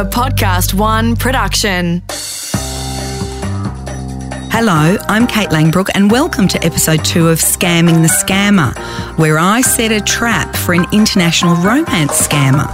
A 0.00 0.02
Podcast 0.02 0.72
One 0.72 1.14
production. 1.14 2.02
Hello, 4.50 4.96
I'm 5.08 5.26
Kate 5.26 5.50
Langbroek, 5.50 5.90
and 5.94 6.10
welcome 6.10 6.48
to 6.48 6.64
episode 6.64 7.04
two 7.04 7.28
of 7.28 7.38
Scamming 7.38 8.00
the 8.00 8.08
Scammer, 8.08 8.74
where 9.18 9.38
I 9.38 9.60
set 9.60 9.92
a 9.92 10.00
trap 10.00 10.56
for 10.56 10.72
an 10.72 10.86
international 10.90 11.54
romance 11.56 12.12
scammer. 12.12 12.66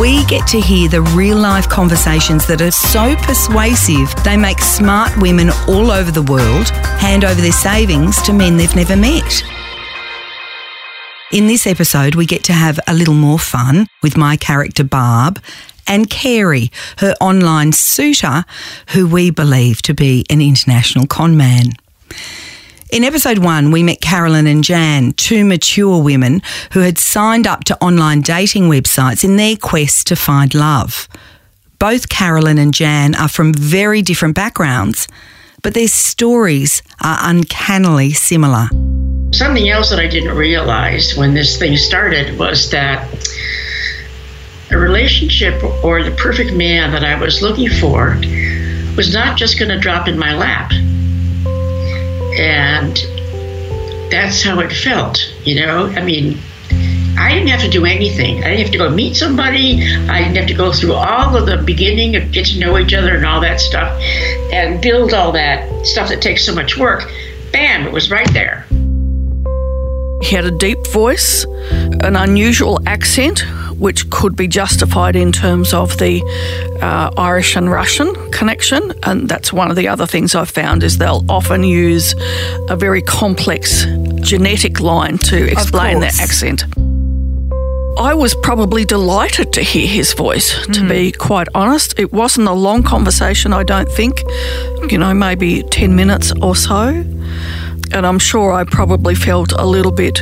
We 0.00 0.24
get 0.24 0.46
to 0.46 0.58
hear 0.58 0.88
the 0.88 1.02
real 1.02 1.36
life 1.36 1.68
conversations 1.68 2.46
that 2.46 2.62
are 2.62 2.70
so 2.70 3.14
persuasive 3.16 4.08
they 4.24 4.38
make 4.38 4.60
smart 4.60 5.14
women 5.18 5.50
all 5.68 5.90
over 5.90 6.10
the 6.10 6.22
world 6.22 6.70
hand 7.00 7.22
over 7.22 7.38
their 7.38 7.52
savings 7.52 8.22
to 8.22 8.32
men 8.32 8.56
they've 8.56 8.74
never 8.74 8.96
met. 8.96 9.44
In 11.30 11.46
this 11.46 11.66
episode, 11.66 12.14
we 12.14 12.24
get 12.24 12.42
to 12.44 12.54
have 12.54 12.80
a 12.88 12.94
little 12.94 13.12
more 13.12 13.38
fun 13.38 13.86
with 14.02 14.16
my 14.16 14.38
character 14.38 14.82
Barb 14.82 15.38
and 15.88 16.08
Carey, 16.08 16.70
her 16.98 17.14
online 17.20 17.72
suitor, 17.72 18.44
who 18.90 19.06
we 19.06 19.30
believe 19.30 19.82
to 19.82 19.94
be 19.94 20.24
an 20.30 20.40
international 20.40 21.06
conman. 21.06 21.72
In 22.90 23.04
episode 23.04 23.38
one, 23.38 23.70
we 23.70 23.82
met 23.82 24.00
Carolyn 24.00 24.46
and 24.46 24.64
Jan, 24.64 25.12
two 25.12 25.44
mature 25.44 26.02
women 26.02 26.40
who 26.72 26.80
had 26.80 26.96
signed 26.98 27.46
up 27.46 27.64
to 27.64 27.76
online 27.82 28.22
dating 28.22 28.70
websites 28.70 29.24
in 29.24 29.36
their 29.36 29.56
quest 29.56 30.06
to 30.06 30.16
find 30.16 30.54
love. 30.54 31.06
Both 31.78 32.08
Carolyn 32.08 32.58
and 32.58 32.72
Jan 32.72 33.14
are 33.14 33.28
from 33.28 33.52
very 33.52 34.00
different 34.00 34.34
backgrounds, 34.34 35.06
but 35.62 35.74
their 35.74 35.86
stories 35.86 36.82
are 37.02 37.18
uncannily 37.20 38.14
similar. 38.14 38.68
Something 39.32 39.68
else 39.68 39.90
that 39.90 40.00
I 40.00 40.08
didn't 40.08 40.34
realize 40.34 41.14
when 41.14 41.34
this 41.34 41.58
thing 41.58 41.76
started 41.76 42.38
was 42.38 42.70
that 42.70 43.06
a 44.70 44.76
relationship 44.76 45.62
or 45.82 46.02
the 46.02 46.10
perfect 46.12 46.52
man 46.52 46.92
that 46.92 47.04
I 47.04 47.18
was 47.18 47.42
looking 47.42 47.68
for 47.68 48.18
was 48.96 49.12
not 49.12 49.36
just 49.36 49.58
going 49.58 49.70
to 49.70 49.78
drop 49.78 50.08
in 50.08 50.18
my 50.18 50.34
lap. 50.34 50.72
And 52.38 52.96
that's 54.10 54.42
how 54.42 54.60
it 54.60 54.72
felt, 54.72 55.18
you 55.44 55.54
know? 55.54 55.86
I 55.86 56.04
mean, 56.04 56.38
I 57.18 57.34
didn't 57.34 57.48
have 57.48 57.60
to 57.62 57.68
do 57.68 57.84
anything. 57.84 58.44
I 58.44 58.50
didn't 58.50 58.60
have 58.60 58.72
to 58.72 58.78
go 58.78 58.90
meet 58.90 59.16
somebody. 59.16 59.82
I 60.08 60.18
didn't 60.18 60.36
have 60.36 60.46
to 60.46 60.54
go 60.54 60.72
through 60.72 60.94
all 60.94 61.36
of 61.36 61.46
the 61.46 61.56
beginning 61.58 62.16
of 62.16 62.30
get 62.30 62.46
to 62.46 62.60
know 62.60 62.78
each 62.78 62.94
other 62.94 63.16
and 63.16 63.26
all 63.26 63.40
that 63.40 63.60
stuff 63.60 64.00
and 64.52 64.80
build 64.80 65.14
all 65.14 65.32
that 65.32 65.86
stuff 65.86 66.08
that 66.08 66.22
takes 66.22 66.44
so 66.44 66.54
much 66.54 66.76
work. 66.76 67.10
Bam, 67.52 67.86
it 67.86 67.92
was 67.92 68.10
right 68.10 68.32
there. 68.32 68.66
He 70.22 70.34
had 70.34 70.44
a 70.44 70.50
deep 70.50 70.86
voice, 70.88 71.44
an 72.02 72.16
unusual 72.16 72.80
accent, 72.86 73.44
which 73.78 74.10
could 74.10 74.36
be 74.36 74.48
justified 74.48 75.14
in 75.14 75.30
terms 75.30 75.72
of 75.72 75.96
the 75.98 76.22
uh, 76.82 77.10
Irish 77.16 77.56
and 77.56 77.70
Russian 77.70 78.12
connection. 78.32 78.92
And 79.04 79.28
that's 79.28 79.52
one 79.52 79.70
of 79.70 79.76
the 79.76 79.88
other 79.88 80.06
things 80.06 80.34
I've 80.34 80.50
found 80.50 80.82
is 80.82 80.98
they'll 80.98 81.24
often 81.28 81.62
use 81.62 82.14
a 82.68 82.76
very 82.76 83.02
complex 83.02 83.84
genetic 84.20 84.80
line 84.80 85.18
to 85.18 85.50
explain 85.50 86.00
their 86.00 86.10
accent. 86.20 86.64
I 87.98 88.14
was 88.14 88.34
probably 88.42 88.84
delighted 88.84 89.52
to 89.54 89.62
hear 89.62 89.88
his 89.88 90.12
voice, 90.14 90.54
to 90.66 90.80
mm. 90.80 90.88
be 90.88 91.12
quite 91.12 91.48
honest. 91.52 91.98
It 91.98 92.12
wasn't 92.12 92.46
a 92.46 92.52
long 92.52 92.84
conversation, 92.84 93.52
I 93.52 93.64
don't 93.64 93.90
think, 93.90 94.22
you 94.88 94.98
know, 94.98 95.12
maybe 95.12 95.64
10 95.64 95.96
minutes 95.96 96.32
or 96.40 96.54
so 96.54 97.04
and 97.92 98.06
I'm 98.06 98.18
sure 98.18 98.52
I 98.52 98.64
probably 98.64 99.14
felt 99.14 99.52
a 99.52 99.66
little 99.66 99.92
bit 99.92 100.18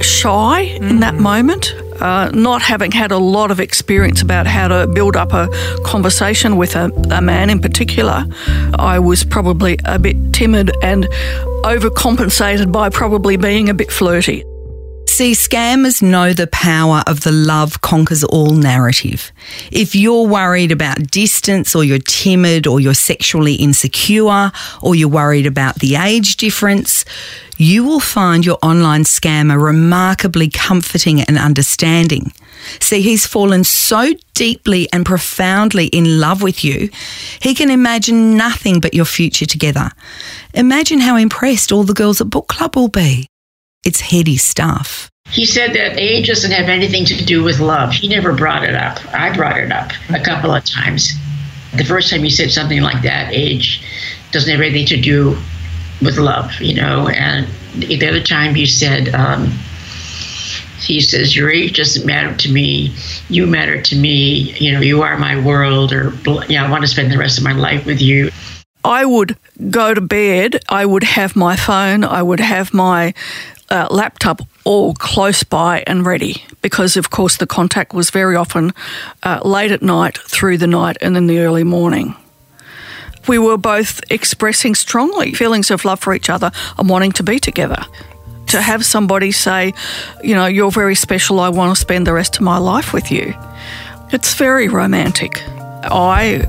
shy 0.00 0.76
mm. 0.78 0.90
in 0.90 1.00
that 1.00 1.14
mm. 1.14 1.20
moment. 1.20 1.74
Uh, 2.00 2.30
not 2.32 2.62
having 2.62 2.92
had 2.92 3.10
a 3.10 3.18
lot 3.18 3.50
of 3.50 3.58
experience 3.58 4.22
about 4.22 4.46
how 4.46 4.68
to 4.68 4.86
build 4.86 5.16
up 5.16 5.32
a 5.32 5.48
conversation 5.84 6.56
with 6.56 6.76
a, 6.76 6.92
a 7.10 7.20
man 7.20 7.50
in 7.50 7.60
particular, 7.60 8.24
I 8.78 9.00
was 9.00 9.24
probably 9.24 9.78
a 9.84 9.98
bit 9.98 10.16
timid 10.32 10.70
and 10.82 11.04
overcompensated 11.64 12.70
by 12.70 12.88
probably 12.88 13.36
being 13.36 13.68
a 13.68 13.74
bit 13.74 13.90
flirty. 13.90 14.44
See, 15.18 15.32
scammers 15.32 16.00
know 16.00 16.32
the 16.32 16.46
power 16.46 17.02
of 17.08 17.22
the 17.22 17.32
love 17.32 17.80
conquers 17.80 18.22
all 18.22 18.52
narrative. 18.52 19.32
If 19.72 19.96
you're 19.96 20.28
worried 20.28 20.70
about 20.70 21.10
distance 21.10 21.74
or 21.74 21.82
you're 21.82 21.98
timid 21.98 22.68
or 22.68 22.78
you're 22.78 22.94
sexually 22.94 23.56
insecure 23.56 24.52
or 24.80 24.94
you're 24.94 25.08
worried 25.08 25.44
about 25.44 25.80
the 25.80 25.96
age 25.96 26.36
difference, 26.36 27.04
you 27.56 27.82
will 27.82 27.98
find 27.98 28.46
your 28.46 28.58
online 28.62 29.02
scammer 29.02 29.60
remarkably 29.60 30.48
comforting 30.48 31.20
and 31.22 31.36
understanding. 31.36 32.32
See, 32.78 33.00
he's 33.00 33.26
fallen 33.26 33.64
so 33.64 34.12
deeply 34.34 34.88
and 34.92 35.04
profoundly 35.04 35.86
in 35.86 36.20
love 36.20 36.42
with 36.42 36.62
you, 36.62 36.90
he 37.42 37.56
can 37.56 37.72
imagine 37.72 38.36
nothing 38.36 38.78
but 38.78 38.94
your 38.94 39.04
future 39.04 39.46
together. 39.46 39.90
Imagine 40.54 41.00
how 41.00 41.16
impressed 41.16 41.72
all 41.72 41.82
the 41.82 41.92
girls 41.92 42.20
at 42.20 42.30
book 42.30 42.46
club 42.46 42.76
will 42.76 42.86
be. 42.86 43.28
It's 43.84 44.00
heady 44.00 44.36
stuff. 44.36 45.10
He 45.30 45.44
said 45.44 45.74
that 45.74 45.98
age 45.98 46.26
doesn't 46.26 46.50
have 46.50 46.68
anything 46.68 47.04
to 47.06 47.24
do 47.24 47.42
with 47.42 47.60
love. 47.60 47.92
He 47.92 48.08
never 48.08 48.32
brought 48.32 48.64
it 48.64 48.74
up. 48.74 48.98
I 49.14 49.34
brought 49.34 49.58
it 49.58 49.70
up 49.70 49.92
a 50.10 50.20
couple 50.20 50.52
of 50.52 50.64
times. 50.64 51.12
The 51.76 51.84
first 51.84 52.10
time 52.10 52.22
he 52.22 52.30
said 52.30 52.50
something 52.50 52.80
like 52.80 53.02
that, 53.02 53.32
age 53.32 53.82
doesn't 54.32 54.50
have 54.50 54.60
anything 54.60 54.86
to 54.86 55.00
do 55.00 55.36
with 56.00 56.16
love, 56.16 56.52
you 56.60 56.74
know. 56.74 57.08
And 57.08 57.46
the 57.74 58.08
other 58.08 58.22
time 58.22 58.54
he 58.54 58.66
said, 58.66 59.14
um, 59.14 59.52
he 60.80 61.00
says, 61.00 61.36
Your 61.36 61.50
age 61.50 61.76
doesn't 61.76 62.06
matter 62.06 62.34
to 62.34 62.50
me. 62.50 62.94
You 63.28 63.46
matter 63.46 63.82
to 63.82 63.96
me. 63.96 64.52
You 64.58 64.72
know, 64.72 64.80
you 64.80 65.02
are 65.02 65.18
my 65.18 65.38
world, 65.38 65.92
or, 65.92 66.14
you 66.48 66.56
know, 66.56 66.64
I 66.64 66.70
want 66.70 66.82
to 66.82 66.88
spend 66.88 67.12
the 67.12 67.18
rest 67.18 67.36
of 67.36 67.44
my 67.44 67.52
life 67.52 67.84
with 67.84 68.00
you. 68.00 68.30
I 68.84 69.04
would 69.04 69.36
go 69.70 69.92
to 69.92 70.00
bed, 70.00 70.60
I 70.68 70.86
would 70.86 71.02
have 71.02 71.36
my 71.36 71.56
phone, 71.56 72.04
I 72.04 72.22
would 72.22 72.40
have 72.40 72.72
my 72.72 73.12
uh, 73.70 73.88
laptop 73.90 74.42
all 74.64 74.94
close 74.94 75.42
by 75.42 75.82
and 75.86 76.04
ready 76.04 76.44
because, 76.62 76.96
of 76.96 77.10
course, 77.10 77.36
the 77.36 77.46
contact 77.46 77.94
was 77.94 78.10
very 78.10 78.36
often 78.36 78.72
uh, 79.22 79.40
late 79.44 79.70
at 79.70 79.82
night, 79.82 80.18
through 80.18 80.58
the 80.58 80.66
night, 80.66 80.96
and 81.00 81.16
in 81.16 81.26
the 81.26 81.40
early 81.40 81.64
morning. 81.64 82.14
We 83.26 83.38
were 83.38 83.58
both 83.58 84.00
expressing 84.10 84.74
strongly 84.74 85.34
feelings 85.34 85.70
of 85.70 85.84
love 85.84 86.00
for 86.00 86.14
each 86.14 86.30
other 86.30 86.50
and 86.78 86.88
wanting 86.88 87.12
to 87.12 87.22
be 87.22 87.38
together. 87.38 87.84
To 88.48 88.62
have 88.62 88.84
somebody 88.86 89.32
say, 89.32 89.74
you 90.22 90.34
know, 90.34 90.46
you're 90.46 90.70
very 90.70 90.94
special, 90.94 91.38
I 91.38 91.50
want 91.50 91.74
to 91.74 91.80
spend 91.80 92.06
the 92.06 92.14
rest 92.14 92.36
of 92.36 92.42
my 92.42 92.56
life 92.56 92.94
with 92.94 93.12
you. 93.12 93.34
It's 94.10 94.34
very 94.34 94.68
romantic. 94.68 95.42
I 95.84 96.46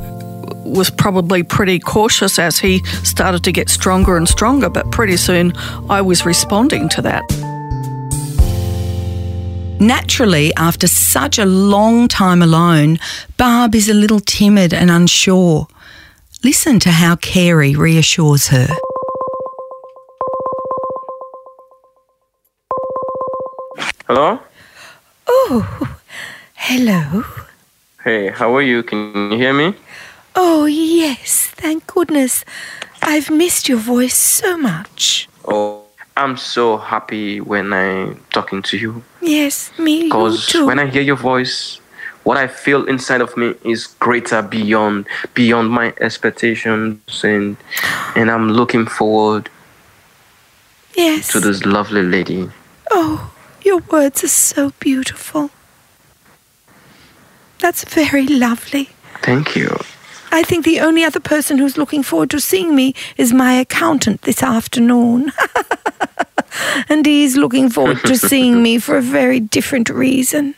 was 0.69 0.89
probably 0.89 1.43
pretty 1.43 1.79
cautious 1.79 2.39
as 2.39 2.59
he 2.59 2.83
started 3.03 3.43
to 3.43 3.51
get 3.51 3.69
stronger 3.69 4.17
and 4.17 4.27
stronger, 4.27 4.69
but 4.69 4.91
pretty 4.91 5.17
soon 5.17 5.53
I 5.89 6.01
was 6.01 6.25
responding 6.25 6.89
to 6.89 7.01
that. 7.01 7.23
Naturally, 9.79 10.53
after 10.55 10.87
such 10.87 11.39
a 11.39 11.45
long 11.45 12.07
time 12.07 12.41
alone, 12.41 12.99
Barb 13.37 13.73
is 13.75 13.87
a 13.87 13.93
little 13.93 14.19
timid 14.19 14.73
and 14.73 14.91
unsure. 14.91 15.67
Listen 16.43 16.79
to 16.79 16.91
how 16.91 17.15
Carey 17.15 17.75
reassures 17.75 18.47
her. 18.47 18.67
Hello? 24.05 24.39
Oh, 25.27 25.97
hello. 26.55 27.23
Hey, 28.03 28.29
how 28.29 28.55
are 28.55 28.61
you? 28.61 28.83
Can 28.83 29.31
you 29.31 29.37
hear 29.37 29.53
me? 29.53 29.75
Oh, 30.35 30.65
yes, 30.65 31.47
thank 31.47 31.87
goodness. 31.87 32.45
I've 33.01 33.29
missed 33.29 33.69
your 33.69 33.77
voice 33.77 34.15
so 34.15 34.57
much. 34.57 35.27
Oh, 35.45 35.83
I'm 36.15 36.37
so 36.37 36.77
happy 36.77 37.39
when 37.39 37.71
I'm 37.73 38.21
talking 38.31 38.61
to 38.63 38.77
you. 38.77 39.03
Yes, 39.21 39.71
me 39.79 40.03
Because 40.03 40.53
when 40.53 40.79
I 40.79 40.87
hear 40.87 41.01
your 41.01 41.15
voice, 41.15 41.79
what 42.23 42.37
I 42.37 42.47
feel 42.47 42.85
inside 42.85 43.21
of 43.21 43.35
me 43.37 43.55
is 43.63 43.87
greater 43.87 44.41
beyond 44.41 45.07
beyond 45.33 45.69
my 45.69 45.93
expectations 46.01 47.23
and 47.23 47.57
and 48.15 48.29
I'm 48.29 48.49
looking 48.51 48.85
forward 48.85 49.49
yes. 50.95 51.31
to 51.31 51.39
this 51.39 51.65
lovely 51.65 52.03
lady. 52.03 52.49
Oh, 52.91 53.31
your 53.63 53.79
words 53.79 54.23
are 54.23 54.27
so 54.27 54.71
beautiful. 54.79 55.51
That's 57.59 57.83
very 57.85 58.27
lovely. 58.27 58.89
Thank 59.21 59.55
you. 59.55 59.69
I 60.31 60.43
think 60.43 60.65
the 60.65 60.79
only 60.79 61.03
other 61.03 61.19
person 61.19 61.57
who's 61.57 61.77
looking 61.77 62.03
forward 62.03 62.29
to 62.31 62.39
seeing 62.39 62.75
me 62.75 62.93
is 63.17 63.33
my 63.33 63.53
accountant 63.53 64.21
this 64.23 64.43
afternoon. 64.43 65.31
and 66.89 67.05
he's 67.05 67.35
looking 67.35 67.69
forward 67.69 67.99
to 68.05 68.17
seeing 68.17 68.61
me 68.61 68.79
for 68.79 68.97
a 68.97 69.01
very 69.01 69.39
different 69.39 69.89
reason. 69.89 70.55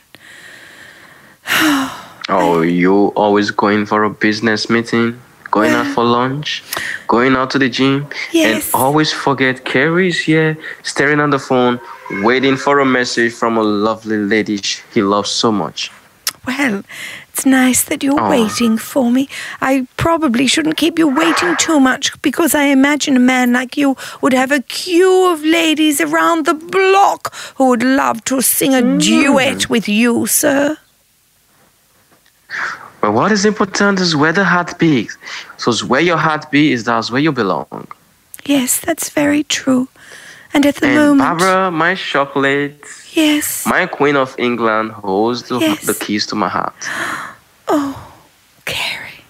oh, 1.48 2.62
you 2.62 3.08
always 3.08 3.50
going 3.50 3.86
for 3.86 4.04
a 4.04 4.10
business 4.10 4.68
meeting? 4.70 5.20
Going 5.50 5.72
out 5.72 5.86
for 5.94 6.02
lunch? 6.02 6.64
Going 7.08 7.36
out 7.36 7.50
to 7.50 7.58
the 7.58 7.68
gym? 7.68 8.08
Yes. 8.32 8.64
And 8.64 8.74
always 8.74 9.12
forget 9.12 9.66
Carey's 9.66 10.18
here, 10.18 10.56
staring 10.82 11.20
on 11.20 11.28
the 11.28 11.38
phone, 11.38 11.78
waiting 12.22 12.56
for 12.56 12.78
a 12.78 12.86
message 12.86 13.34
from 13.34 13.58
a 13.58 13.62
lovely 13.62 14.16
lady 14.16 14.58
he 14.94 15.02
loves 15.02 15.30
so 15.30 15.52
much. 15.52 15.90
well, 16.46 16.82
it's 17.42 17.46
nice 17.46 17.82
that 17.84 18.04
you're 18.04 18.28
waiting 18.30 18.78
for 18.78 19.10
me. 19.10 19.28
I 19.60 19.88
probably 19.96 20.46
shouldn't 20.46 20.76
keep 20.76 20.96
you 20.96 21.08
waiting 21.08 21.56
too 21.56 21.80
much 21.80 22.12
because 22.22 22.54
I 22.54 22.66
imagine 22.66 23.16
a 23.16 23.20
man 23.34 23.52
like 23.52 23.76
you 23.76 23.96
would 24.20 24.32
have 24.32 24.52
a 24.52 24.60
queue 24.60 25.32
of 25.32 25.42
ladies 25.42 26.00
around 26.00 26.46
the 26.46 26.54
block 26.54 27.34
who 27.56 27.70
would 27.70 27.82
love 27.82 28.22
to 28.26 28.42
sing 28.42 28.74
a 28.74 28.80
hmm. 28.80 28.98
duet 28.98 29.68
with 29.68 29.88
you, 29.88 30.26
sir. 30.26 30.76
But 33.00 33.12
what 33.12 33.32
is 33.32 33.44
important 33.44 33.98
is 33.98 34.14
where 34.14 34.32
the 34.32 34.44
heart 34.44 34.78
beats. 34.78 35.18
So 35.56 35.72
it's 35.72 35.82
where 35.82 36.00
your 36.00 36.18
heart 36.18 36.48
beats, 36.52 36.84
that's 36.84 37.10
where 37.10 37.20
you 37.20 37.32
belong. 37.32 37.88
Yes, 38.44 38.78
that's 38.78 39.10
very 39.10 39.42
true. 39.42 39.88
And 40.54 40.64
at 40.64 40.76
the 40.76 40.86
and 40.86 40.94
moment, 40.94 41.40
Barbara, 41.40 41.70
my 41.72 41.96
chocolate, 41.96 42.84
yes. 43.12 43.66
my 43.66 43.86
queen 43.86 44.16
of 44.16 44.34
England 44.38 44.92
holds 44.92 45.44
the, 45.44 45.58
Yes. 45.58 45.86
the 45.86 45.94
keys 45.94 46.26
to 46.26 46.34
my 46.34 46.48
heart. 46.48 46.74
Oh, 47.74 48.12
Carey. 48.66 49.24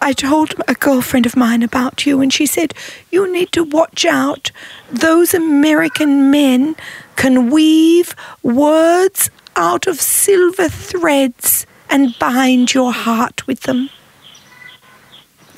I 0.00 0.12
told 0.12 0.54
a 0.66 0.74
girlfriend 0.74 1.26
of 1.26 1.36
mine 1.36 1.62
about 1.62 2.06
you, 2.06 2.20
and 2.20 2.32
she 2.32 2.46
said, 2.46 2.74
You 3.12 3.30
need 3.30 3.52
to 3.52 3.62
watch 3.62 4.04
out. 4.04 4.50
Those 4.90 5.32
American 5.34 6.30
men 6.30 6.74
can 7.16 7.50
weave 7.50 8.16
words 8.42 9.30
out 9.54 9.86
of 9.86 10.00
silver 10.00 10.68
threads 10.68 11.66
and 11.88 12.18
bind 12.18 12.72
your 12.74 12.92
heart 12.92 13.46
with 13.46 13.60
them. 13.60 13.90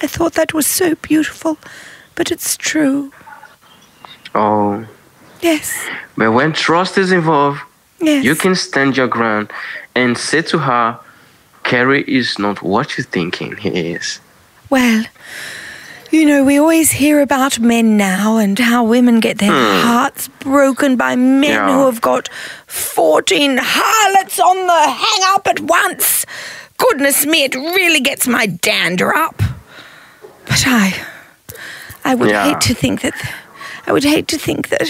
I 0.02 0.08
thought 0.08 0.34
that 0.34 0.52
was 0.52 0.66
so 0.66 0.94
beautiful, 0.96 1.56
but 2.16 2.30
it's 2.32 2.56
true. 2.56 3.12
Oh, 4.34 4.84
Yes, 5.42 5.86
but 6.16 6.32
when 6.32 6.52
trust 6.52 6.96
is 6.98 7.12
involved, 7.12 7.60
yes. 8.00 8.24
you 8.24 8.34
can 8.34 8.54
stand 8.54 8.96
your 8.96 9.08
ground 9.08 9.50
and 9.94 10.16
say 10.16 10.42
to 10.42 10.58
her, 10.58 10.98
Carey 11.64 12.04
is 12.06 12.38
not 12.38 12.62
what 12.62 12.96
you're 12.96 13.04
thinking 13.04 13.56
he 13.56 13.92
is. 13.92 14.20
Well, 14.70 15.04
you 16.10 16.26
know, 16.26 16.44
we 16.44 16.58
always 16.58 16.90
hear 16.90 17.22
about 17.22 17.58
men 17.58 17.96
now 17.96 18.36
and 18.36 18.58
how 18.58 18.84
women 18.84 19.20
get 19.20 19.38
their 19.38 19.50
hmm. 19.50 19.86
hearts 19.86 20.28
broken 20.28 20.96
by 20.96 21.16
men 21.16 21.50
Yeah. 21.50 21.74
who 21.74 21.86
have 21.86 22.00
got 22.00 22.28
14 22.66 23.58
harlots 23.60 24.38
on 24.38 24.66
the 24.66 24.90
hang 24.90 25.34
up 25.34 25.48
at 25.48 25.60
once. 25.60 26.26
Goodness 26.76 27.24
me, 27.24 27.44
it 27.44 27.54
really 27.54 28.00
gets 28.00 28.26
my 28.26 28.46
dander 28.46 29.14
up. 29.14 29.36
But 30.44 30.64
I. 30.66 30.94
I 32.04 32.14
would 32.14 32.30
Yeah. 32.30 32.44
hate 32.44 32.60
to 32.62 32.74
think 32.74 33.00
that. 33.00 33.14
I 33.86 33.92
would 33.92 34.04
hate 34.04 34.28
to 34.28 34.38
think 34.38 34.68
that 34.68 34.88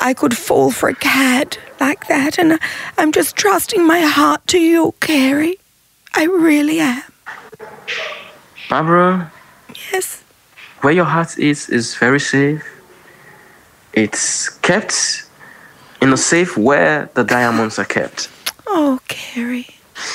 I 0.00 0.14
could 0.14 0.36
fall 0.36 0.70
for 0.70 0.88
a 0.88 0.94
cad 0.94 1.58
like 1.78 2.06
that, 2.08 2.38
and 2.38 2.58
I'm 2.98 3.12
just 3.12 3.36
trusting 3.36 3.86
my 3.86 4.00
heart 4.00 4.46
to 4.48 4.58
you, 4.58 4.94
Carey. 5.00 5.56
I 6.14 6.24
really 6.24 6.80
am. 6.80 7.02
Barbara, 8.68 9.30
Yes. 9.92 10.22
where 10.80 10.92
your 10.92 11.04
heart 11.04 11.38
is 11.38 11.68
is 11.68 11.94
very 11.94 12.20
safe. 12.20 12.62
It's 13.92 14.48
kept 14.62 15.24
in 16.00 16.12
a 16.12 16.16
safe 16.16 16.56
where 16.56 17.10
the 17.14 17.24
diamonds 17.24 17.78
are 17.78 17.84
kept. 17.84 18.28
Oh, 18.66 19.00
Carey. 19.08 19.66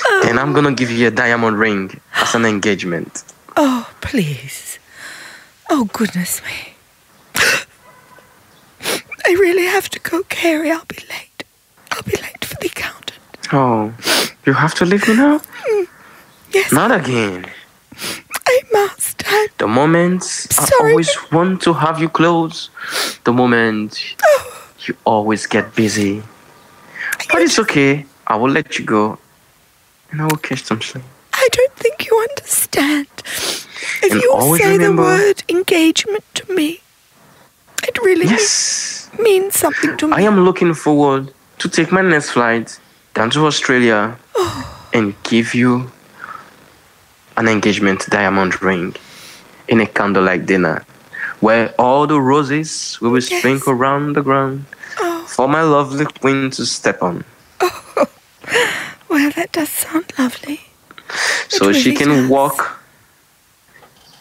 Oh. 0.08 0.24
And 0.28 0.40
I'm 0.40 0.54
gonna 0.54 0.74
give 0.74 0.90
you 0.92 1.08
a 1.08 1.12
diamond 1.12 1.60
ring 1.60 2.00
as 2.16 2.34
an 2.36 2.46
engagement. 2.46 3.24
Oh, 3.58 3.88
please. 4.02 4.80
Oh, 5.70 5.86
goodness 5.94 6.42
me. 6.44 6.75
I 9.28 9.32
really 9.40 9.66
have 9.66 9.90
to 9.90 10.00
go, 10.00 10.24
Carey. 10.24 10.72
I'll 10.72 10.86
be 10.86 10.98
late. 11.10 11.44
I'll 11.92 12.04
be 12.04 12.12
late 12.18 12.44
for 12.46 12.56
the 12.56 12.68
accountant. 12.68 13.20
Oh, 13.54 13.94
you 14.46 14.54
have 14.54 14.74
to 14.76 14.86
leave 14.86 15.08
me 15.08 15.16
now? 15.16 15.40
Mm-hmm. 15.40 15.84
Yes, 16.54 16.72
Not 16.72 16.92
again. 16.92 17.46
I 18.48 18.62
must. 18.72 19.24
I, 19.26 19.48
The 19.58 19.68
moments 19.68 20.48
I 20.60 20.66
Sorry. 20.66 20.92
always 20.92 21.32
want 21.32 21.62
to 21.64 21.74
have 21.74 22.00
you 22.00 22.10
close. 22.10 22.70
The 23.24 23.34
moment 23.34 24.16
oh. 24.24 24.72
you 24.86 24.96
always 25.06 25.48
get 25.48 25.76
busy. 25.76 26.22
But 27.32 27.42
it's 27.42 27.58
okay. 27.60 28.06
I 28.28 28.36
will 28.36 28.52
let 28.52 28.78
you 28.78 28.86
go. 28.86 29.18
And 30.12 30.22
I 30.22 30.26
will 30.26 30.38
catch 30.38 30.64
some 30.64 30.82
sleep. 30.82 31.04
I 31.34 31.48
don't 31.52 31.74
think 31.74 32.06
you 32.08 32.16
understand. 32.30 33.08
If 33.26 34.04
And 34.12 34.22
you 34.22 34.58
say 34.58 34.74
remember- 34.78 35.04
the 35.04 35.24
word 35.26 35.44
engagement 35.50 36.24
to 36.36 36.54
me, 36.54 36.82
it 37.88 37.98
really 38.04 38.26
Yes. 38.28 39.10
means 39.20 39.58
something 39.58 39.96
to 39.98 40.08
me. 40.08 40.14
I 40.14 40.22
am 40.22 40.44
looking 40.46 40.74
forward 40.74 41.32
to 41.60 41.70
take 41.70 41.92
my 41.92 42.02
next 42.02 42.32
flight 42.32 42.80
down 43.14 43.30
to 43.32 43.46
Australia 43.46 44.18
oh. 44.36 44.88
and 44.94 45.14
give 45.24 45.54
you 45.54 45.92
an 47.38 47.48
engagement 47.48 48.06
diamond 48.10 48.62
ring 48.62 48.96
in 49.68 49.82
a 49.82 49.86
candlelight 49.88 50.46
dinner 50.46 50.86
where 51.42 51.74
all 51.78 52.08
the 52.08 52.20
roses 52.20 52.98
will 53.02 53.12
be 53.14 53.20
Yes. 53.22 53.40
sprinkled 53.40 53.76
around 53.78 54.14
the 54.16 54.22
ground 54.22 54.66
Oh. 55.00 55.26
for 55.28 55.48
my 55.48 55.62
lovely 55.62 56.06
queen 56.22 56.50
to 56.52 56.66
step 56.66 57.02
on 57.04 57.24
oh. 57.62 58.08
Well, 59.10 59.32
that 59.36 59.52
does 59.52 59.70
sound 59.70 60.12
lovely. 60.18 60.62
so 61.48 61.70
It 61.70 61.76
she 61.76 61.94
can 61.96 62.10
does. 62.10 62.30
walk 62.30 62.80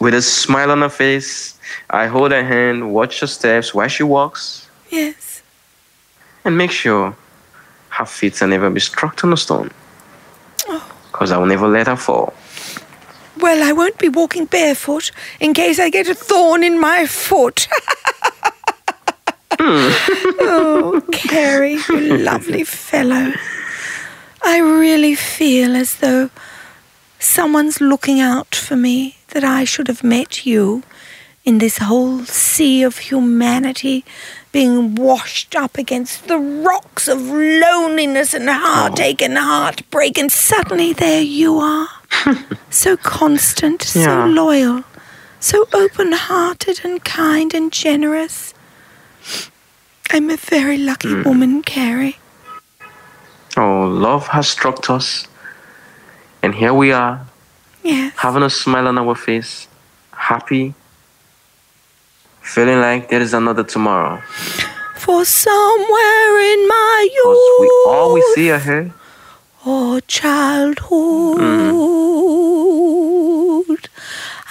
with 0.00 0.14
a 0.14 0.22
smile 0.22 0.70
on 0.70 0.80
her 0.82 0.88
face. 0.88 1.53
I 1.90 2.06
hold 2.06 2.32
her 2.32 2.44
hand, 2.44 2.92
watch 2.92 3.20
her 3.20 3.26
steps 3.26 3.74
while 3.74 3.88
she 3.88 4.02
walks, 4.02 4.68
Yes. 4.90 5.42
and 6.44 6.56
make 6.56 6.70
sure 6.70 7.14
her 7.90 8.04
feet 8.06 8.40
will 8.40 8.48
never 8.48 8.70
be 8.70 8.80
struck 8.80 9.22
on 9.24 9.32
a 9.32 9.36
stone. 9.36 9.70
Oh. 10.68 10.84
Because 11.12 11.30
I 11.32 11.38
will 11.38 11.46
never 11.46 11.68
let 11.68 11.86
her 11.86 11.96
fall. 11.96 12.32
Well, 13.40 13.62
I 13.62 13.72
won't 13.72 13.98
be 13.98 14.08
walking 14.08 14.46
barefoot 14.46 15.10
in 15.40 15.54
case 15.54 15.78
I 15.78 15.90
get 15.90 16.08
a 16.08 16.14
thorn 16.14 16.62
in 16.64 16.78
my 16.80 17.06
foot. 17.06 17.68
Hmm. 19.56 19.88
oh, 20.40 21.02
Carey, 21.12 21.78
you 21.88 22.18
lovely 22.18 22.64
fellow. 22.64 23.32
I 24.42 24.58
really 24.58 25.14
feel 25.14 25.76
as 25.76 25.96
though 25.98 26.28
someone's 27.20 27.80
looking 27.80 28.20
out 28.20 28.54
for 28.54 28.76
me, 28.76 29.16
that 29.28 29.44
I 29.44 29.64
should 29.64 29.86
have 29.88 30.02
met 30.04 30.44
you 30.44 30.82
in 31.44 31.58
this 31.58 31.78
whole 31.78 32.24
sea 32.24 32.82
of 32.82 32.98
humanity 32.98 34.04
being 34.50 34.94
washed 34.94 35.54
up 35.54 35.76
against 35.76 36.26
the 36.28 36.38
rocks 36.38 37.08
of 37.08 37.20
loneliness 37.20 38.32
and 38.32 38.48
heartache 38.48 39.20
and 39.20 39.36
heartbreak, 39.36 40.16
and 40.16 40.30
suddenly 40.32 40.92
there 40.92 41.20
you 41.20 41.58
are. 41.58 41.88
so 42.70 42.96
constant, 42.96 43.82
so 43.82 44.26
loyal, 44.26 44.84
so 45.40 45.66
open 45.74 46.12
hearted 46.12 46.80
and 46.84 47.04
kind 47.04 47.52
and 47.52 47.72
generous. 47.72 48.54
I'm 50.10 50.30
a 50.30 50.36
very 50.36 50.78
lucky 50.78 51.12
hmm. 51.12 51.22
woman, 51.24 51.62
Carey. 51.62 52.18
Oh, 53.56 53.86
love 53.86 54.28
has 54.28 54.48
struck 54.48 54.88
us. 54.88 55.26
And 56.42 56.54
here 56.54 56.74
we 56.74 56.92
are, 56.92 57.26
Yes. 57.82 58.14
having 58.16 58.42
a 58.42 58.50
smile 58.50 58.86
on 58.86 58.98
our 58.98 59.14
face, 59.14 59.66
happy, 60.12 60.74
feeling 62.44 62.78
like 62.80 63.08
there 63.08 63.20
is 63.20 63.34
another 63.34 63.64
tomorrow. 63.64 64.20
For 64.96 65.24
somewhere 65.24 66.40
in 66.52 66.68
my 66.68 67.08
Because 67.12 67.38
we 67.60 67.66
youth 67.66 67.86
always 67.88 68.24
see 68.34 68.48
ahead. 68.50 68.92
or 69.66 70.00
childhood, 70.02 71.38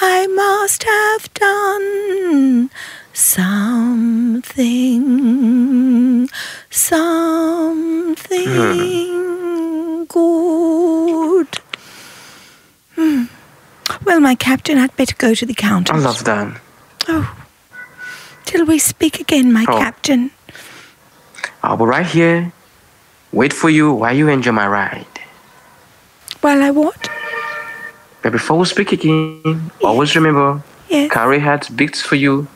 I 0.01 0.27
must 0.27 0.83
have 0.83 1.33
done 1.33 2.69
something, 3.13 4.59
something 6.69 8.45
good. 10.07 11.47
Hmm. 12.95 13.23
Well, 14.05 14.19
my 14.19 14.35
captain, 14.35 14.77
I'd 14.77 14.95
better 14.95 15.15
go 15.17 15.33
to 15.33 15.45
the 15.45 15.53
counter. 15.53 15.93
I 15.93 15.97
love 15.97 16.23
that. 16.25 16.59
Oh, 17.07 17.35
till 18.45 18.65
we 18.65 18.77
speak 18.79 19.19
again, 19.19 19.51
my 19.53 19.65
Oh. 19.67 19.77
captain. 19.77 20.31
I'll 21.63 21.77
be 21.77 21.85
right 21.85 22.05
here, 22.05 22.51
wait 23.31 23.53
for 23.53 23.69
you 23.69 23.91
while 23.93 24.15
you 24.15 24.27
enjoy 24.27 24.51
my 24.51 24.67
ride. 24.67 25.05
While 26.41 26.61
I 26.61 26.71
what? 26.71 27.09
But 28.21 28.31
before 28.31 28.57
we 28.59 28.65
speak 28.65 28.91
again, 28.91 29.71
always 29.83 30.15
remember, 30.15 30.61
Yes. 30.89 31.11
Carey 31.11 31.39
has 31.39 31.69
beats 31.69 32.01
for 32.01 32.15
you, 32.15 32.47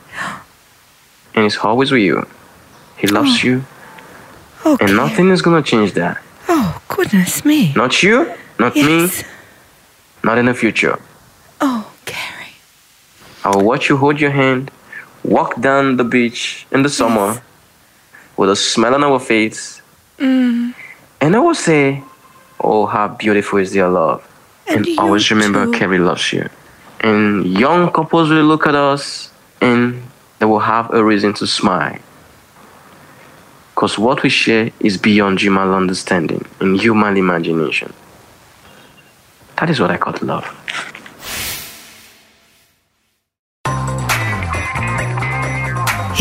and 1.34 1.46
is 1.46 1.58
always 1.58 1.92
with 1.92 2.02
you. 2.02 2.28
He 2.98 3.08
loves 3.08 3.44
oh. 3.44 3.48
you, 3.48 3.66
Okay. 4.66 4.86
and 4.86 4.96
nothing 4.96 5.30
is 5.30 5.42
gonna 5.42 5.62
change 5.62 5.94
that. 5.94 6.18
Oh, 6.50 6.80
goodness 6.88 7.44
me. 7.46 7.74
Not 7.76 8.04
you, 8.04 8.32
not 8.60 8.76
me, 8.76 9.02
Yes. 9.02 9.24
not 10.24 10.38
in 10.38 10.46
the 10.46 10.54
future. 10.54 11.00
Oh, 11.62 11.88
Carey. 12.06 12.54
I 13.44 13.50
will 13.56 13.64
watch 13.64 13.90
you 13.90 13.98
hold 13.98 14.20
your 14.20 14.32
hand, 14.32 14.72
walk 15.28 15.60
down 15.62 15.98
the 15.98 16.04
beach 16.04 16.66
in 16.72 16.82
the 16.84 16.90
summer 16.90 17.42
with 18.38 18.50
a 18.50 18.56
smile 18.56 18.96
on 18.96 19.04
our 19.04 19.20
face, 19.20 19.82
Mm. 20.20 20.74
and 21.22 21.36
I 21.36 21.40
will 21.40 21.54
say, 21.70 22.02
Oh, 22.60 22.88
how 22.88 23.08
beautiful 23.10 23.60
is 23.60 23.76
your 23.76 23.90
love. 23.90 24.24
And 24.68 24.88
And, 24.88 25.00
always 25.00 25.30
remember 25.30 25.66
too. 25.66 25.74
Carey 25.74 26.00
loves 26.00 26.34
you. 26.34 26.50
And 27.02 27.46
young 27.46 27.92
couples 27.92 28.30
will 28.32 28.44
look 28.46 28.66
at 28.66 28.74
us 28.74 29.30
and 29.62 30.02
they 30.40 30.46
will 30.48 30.66
have 30.74 30.92
a 30.92 31.04
reason 31.04 31.34
to 31.36 31.46
smile. 31.46 32.00
Because 33.76 34.00
what 34.00 34.24
we 34.24 34.30
share 34.30 34.72
is 34.80 34.98
beyond 34.98 35.40
human 35.40 35.70
understanding 35.70 36.44
and 36.60 36.80
human 36.82 37.16
imagination. 37.16 37.94
That 39.60 39.70
is 39.70 39.80
what 39.80 39.92
I 39.92 39.98
call 39.98 40.16
love. 40.22 40.46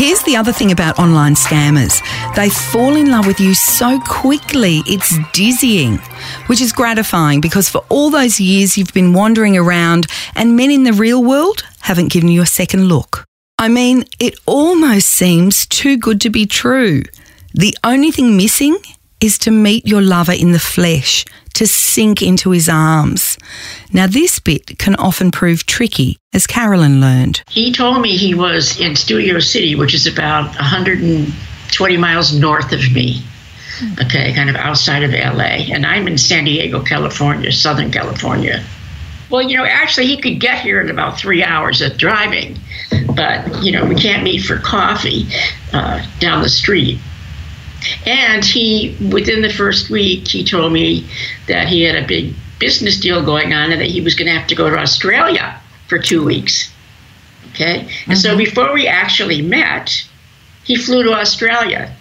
Here's 0.07 0.23
the 0.23 0.37
other 0.37 0.53
thing 0.53 0.71
about 0.71 0.99
online 0.99 1.35
scammers 1.35 2.01
they 2.33 2.49
fall 2.49 2.95
in 2.95 3.11
love 3.11 3.27
with 3.27 3.41
you 3.41 3.53
so 3.53 3.99
quickly, 3.99 4.81
it's 4.85 5.17
dizzying, 5.33 5.97
which 6.45 6.61
is 6.61 6.71
gratifying 6.71 7.41
because 7.41 7.67
for 7.67 7.83
all 7.89 8.09
those 8.09 8.39
years 8.39 8.77
you've 8.77 8.93
been 8.93 9.11
wandering 9.11 9.57
around 9.57 10.07
and 10.33 10.55
men 10.55 10.71
in 10.71 10.85
the 10.85 10.93
real 10.93 11.21
world 11.21 11.65
haven't 11.81 12.09
given 12.09 12.29
you 12.29 12.41
a 12.41 12.45
second 12.45 12.87
look. 12.87 13.25
I 13.59 13.67
mean, 13.67 14.05
it 14.17 14.39
almost 14.45 15.09
seems 15.09 15.65
too 15.65 15.97
good 15.97 16.21
to 16.21 16.29
be 16.29 16.45
true. 16.45 17.01
The 17.53 17.77
only 17.83 18.11
thing 18.11 18.37
missing 18.37 18.77
is 19.19 19.37
to 19.39 19.51
meet 19.51 19.85
your 19.85 20.01
lover 20.01 20.31
in 20.31 20.53
the 20.53 20.59
flesh, 20.59 21.25
to 21.57 21.65
sink 21.65 22.21
into 22.21 22.51
his 22.51 22.69
arms. 22.69 23.35
Now, 23.91 24.05
this 24.05 24.37
bit 24.37 24.77
can 24.77 24.95
often 24.95 25.31
prove 25.31 25.65
tricky, 25.65 26.19
as 26.31 26.45
Carolyn 26.45 27.01
learned. 27.01 27.41
He 27.49 27.73
told 27.73 27.99
me 27.99 28.15
he 28.15 28.35
was 28.35 28.79
in 28.79 28.95
Studio 28.95 29.39
City, 29.39 29.73
which 29.73 29.95
is 29.95 30.05
about 30.05 30.53
120 30.55 31.97
miles 31.97 32.37
north 32.39 32.71
of 32.71 32.91
me. 32.93 33.23
Okay, 33.99 34.33
kind 34.33 34.51
of 34.51 34.55
outside 34.55 35.01
of 35.01 35.11
LA. 35.11 35.65
And 35.73 35.83
I'm 35.83 36.07
in 36.07 36.19
San 36.19 36.45
Diego, 36.45 36.83
California, 36.83 37.51
Southern 37.51 37.91
California. 37.91 38.63
Well, 39.31 39.41
you 39.41 39.57
know, 39.57 39.65
actually, 39.65 40.05
he 40.05 40.17
could 40.17 40.39
get 40.39 40.61
here 40.61 40.79
in 40.79 40.91
about 40.91 41.19
three 41.19 41.43
hours 41.43 41.81
of 41.81 41.97
driving, 41.97 42.59
but, 43.15 43.63
you 43.63 43.71
know, 43.71 43.83
we 43.83 43.95
can't 43.95 44.23
meet 44.23 44.43
for 44.43 44.59
coffee 44.59 45.25
uh, 45.73 46.05
down 46.19 46.43
the 46.43 46.49
street. 46.49 46.99
And 48.05 48.43
he, 48.43 48.97
within 49.11 49.41
the 49.41 49.49
first 49.49 49.89
week, 49.89 50.27
he 50.27 50.43
told 50.43 50.73
me 50.73 51.07
that 51.47 51.67
he 51.67 51.83
had 51.83 51.95
a 51.95 52.07
big 52.07 52.33
business 52.59 52.99
deal 52.99 53.23
going 53.23 53.53
on 53.53 53.71
and 53.71 53.81
that 53.81 53.87
he 53.87 54.01
was 54.01 54.15
going 54.15 54.27
to 54.27 54.37
have 54.37 54.47
to 54.47 54.55
go 54.55 54.69
to 54.69 54.77
Australia 54.77 55.59
for 55.87 55.99
two 55.99 56.23
weeks. 56.23 56.71
Okay. 57.51 57.89
And 58.07 58.17
so 58.17 58.29
mm-hmm. 58.29 58.39
before 58.39 58.73
we 58.73 58.87
actually 58.87 59.41
met, 59.41 60.07
he 60.63 60.75
flew 60.75 61.03
to 61.03 61.13
Australia, 61.13 61.95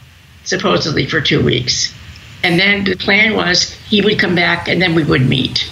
supposedly 0.45 1.07
for 1.07 1.21
two 1.21 1.43
weeks. 1.43 1.95
And 2.43 2.59
then 2.59 2.85
the 2.85 2.97
plan 2.97 3.35
was 3.35 3.73
he 3.89 4.01
would 4.03 4.19
come 4.19 4.35
back 4.35 4.69
and 4.69 4.81
then 4.81 4.95
we 4.95 5.05
would 5.05 5.23
meet. 5.23 5.71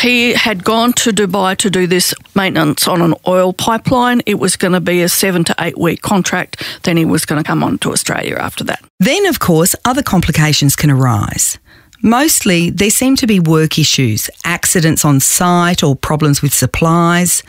He 0.00 0.32
had 0.32 0.64
gone 0.64 0.94
to 0.94 1.12
Dubai 1.12 1.56
to 1.58 1.68
do 1.68 1.86
this 1.86 2.14
maintenance 2.34 2.88
on 2.88 3.02
an 3.02 3.14
oil 3.28 3.52
pipeline. 3.52 4.22
It 4.24 4.38
was 4.38 4.56
going 4.56 4.72
to 4.72 4.80
be 4.80 5.02
a 5.02 5.10
seven 5.10 5.44
to 5.44 5.54
eight 5.60 5.76
week 5.76 6.00
contract. 6.00 6.64
Then 6.84 6.96
he 6.96 7.04
was 7.04 7.26
going 7.26 7.42
to 7.42 7.46
come 7.46 7.62
on 7.62 7.76
to 7.78 7.92
Australia 7.92 8.36
after 8.36 8.64
that. 8.64 8.82
Then, 8.98 9.26
of 9.26 9.40
course, 9.40 9.76
other 9.84 10.02
complications 10.02 10.74
can 10.74 10.90
arise. 10.90 11.58
Mostly, 12.02 12.70
there 12.70 12.88
seem 12.88 13.14
to 13.16 13.26
be 13.26 13.40
work 13.40 13.78
issues, 13.78 14.30
accidents 14.44 15.04
on 15.04 15.20
site, 15.20 15.82
or 15.82 15.94
problems 15.94 16.40
with 16.40 16.54
supplies. 16.54 17.42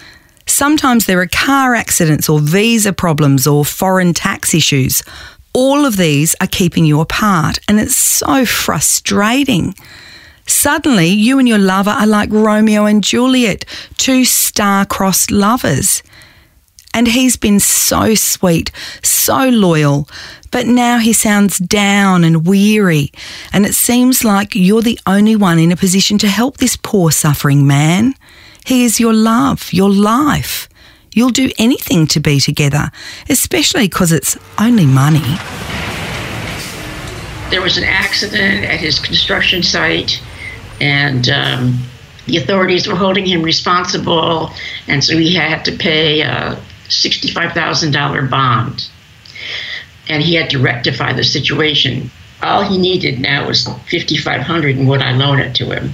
Sometimes 0.46 1.06
there 1.06 1.22
are 1.22 1.28
car 1.28 1.74
accidents, 1.74 2.28
or 2.28 2.42
visa 2.42 2.92
problems, 2.92 3.48
or 3.48 3.64
foreign 3.64 4.14
tax 4.14 4.54
issues. 4.54 5.04
All 5.54 5.86
of 5.86 5.96
these 5.96 6.36
are 6.42 6.48
keeping 6.48 6.84
you 6.84 7.00
apart, 7.00 7.60
and 7.70 7.80
it's 7.80 7.96
so 7.96 8.46
frustrating. 8.46 9.74
Suddenly, 10.52 11.08
you 11.08 11.40
and 11.40 11.48
your 11.48 11.58
lover 11.58 11.90
are 11.90 12.06
like 12.06 12.30
Romeo 12.30 12.86
and 12.86 13.04
Juliet, 13.04 13.66
two 13.98 14.26
star-crossed 14.26 15.32
lovers. 15.32 16.04
And 16.94 17.08
he's 17.08 17.36
been 17.38 17.60
so 17.60 18.14
sweet, 18.16 18.70
so 19.02 19.50
loyal, 19.50 20.08
but 20.52 20.68
now 20.68 21.00
he 21.00 21.14
sounds 21.14 21.58
down 21.58 22.24
and 22.24 22.46
weary, 22.46 23.12
and 23.54 23.66
it 23.66 23.74
seems 23.74 24.24
like 24.24 24.54
you're 24.54 24.84
the 24.84 25.00
only 25.08 25.36
one 25.36 25.58
in 25.58 25.72
a 25.72 25.78
position 25.78 26.18
to 26.20 26.28
help 26.28 26.58
this 26.58 26.76
poor 26.76 27.12
suffering 27.12 27.66
man. 27.66 28.14
He 28.66 28.84
is 28.84 29.00
your 29.00 29.14
love, 29.14 29.72
your 29.72 29.90
life. 29.90 30.68
You'll 31.14 31.30
do 31.30 31.50
anything 31.58 32.08
to 32.08 32.20
be 32.20 32.40
together, 32.40 32.92
especially 33.30 33.88
because 33.88 34.12
it's 34.12 34.38
only 34.60 34.86
money. 34.86 35.38
There 37.50 37.62
was 37.62 37.78
an 37.78 37.86
accident 37.86 38.66
at 38.66 38.80
his 38.80 39.00
construction 39.00 39.64
site, 39.64 40.22
and 40.82 41.30
um, 41.30 41.80
the 42.26 42.38
authorities 42.38 42.88
were 42.88 42.96
holding 42.96 43.26
him 43.26 43.44
responsible, 43.44 44.52
and 44.88 45.04
so 45.04 45.16
he 45.16 45.36
had 45.36 45.64
to 45.66 45.72
pay 45.72 46.22
a 46.22 46.60
$65,000 46.90 48.30
bond. 48.30 48.90
And 50.10 50.24
he 50.24 50.34
had 50.34 50.50
to 50.50 50.60
rectify 50.60 51.14
the 51.14 51.24
situation. 51.24 52.10
All 52.42 52.64
he 52.64 52.80
needed 52.80 53.20
now 53.20 53.48
was 53.48 53.68
5500 53.68 54.76
and 54.76 54.90
would 54.90 55.02
I 55.02 55.12
loan 55.12 55.40
it 55.40 55.56
to 55.58 55.66
him? 55.66 55.94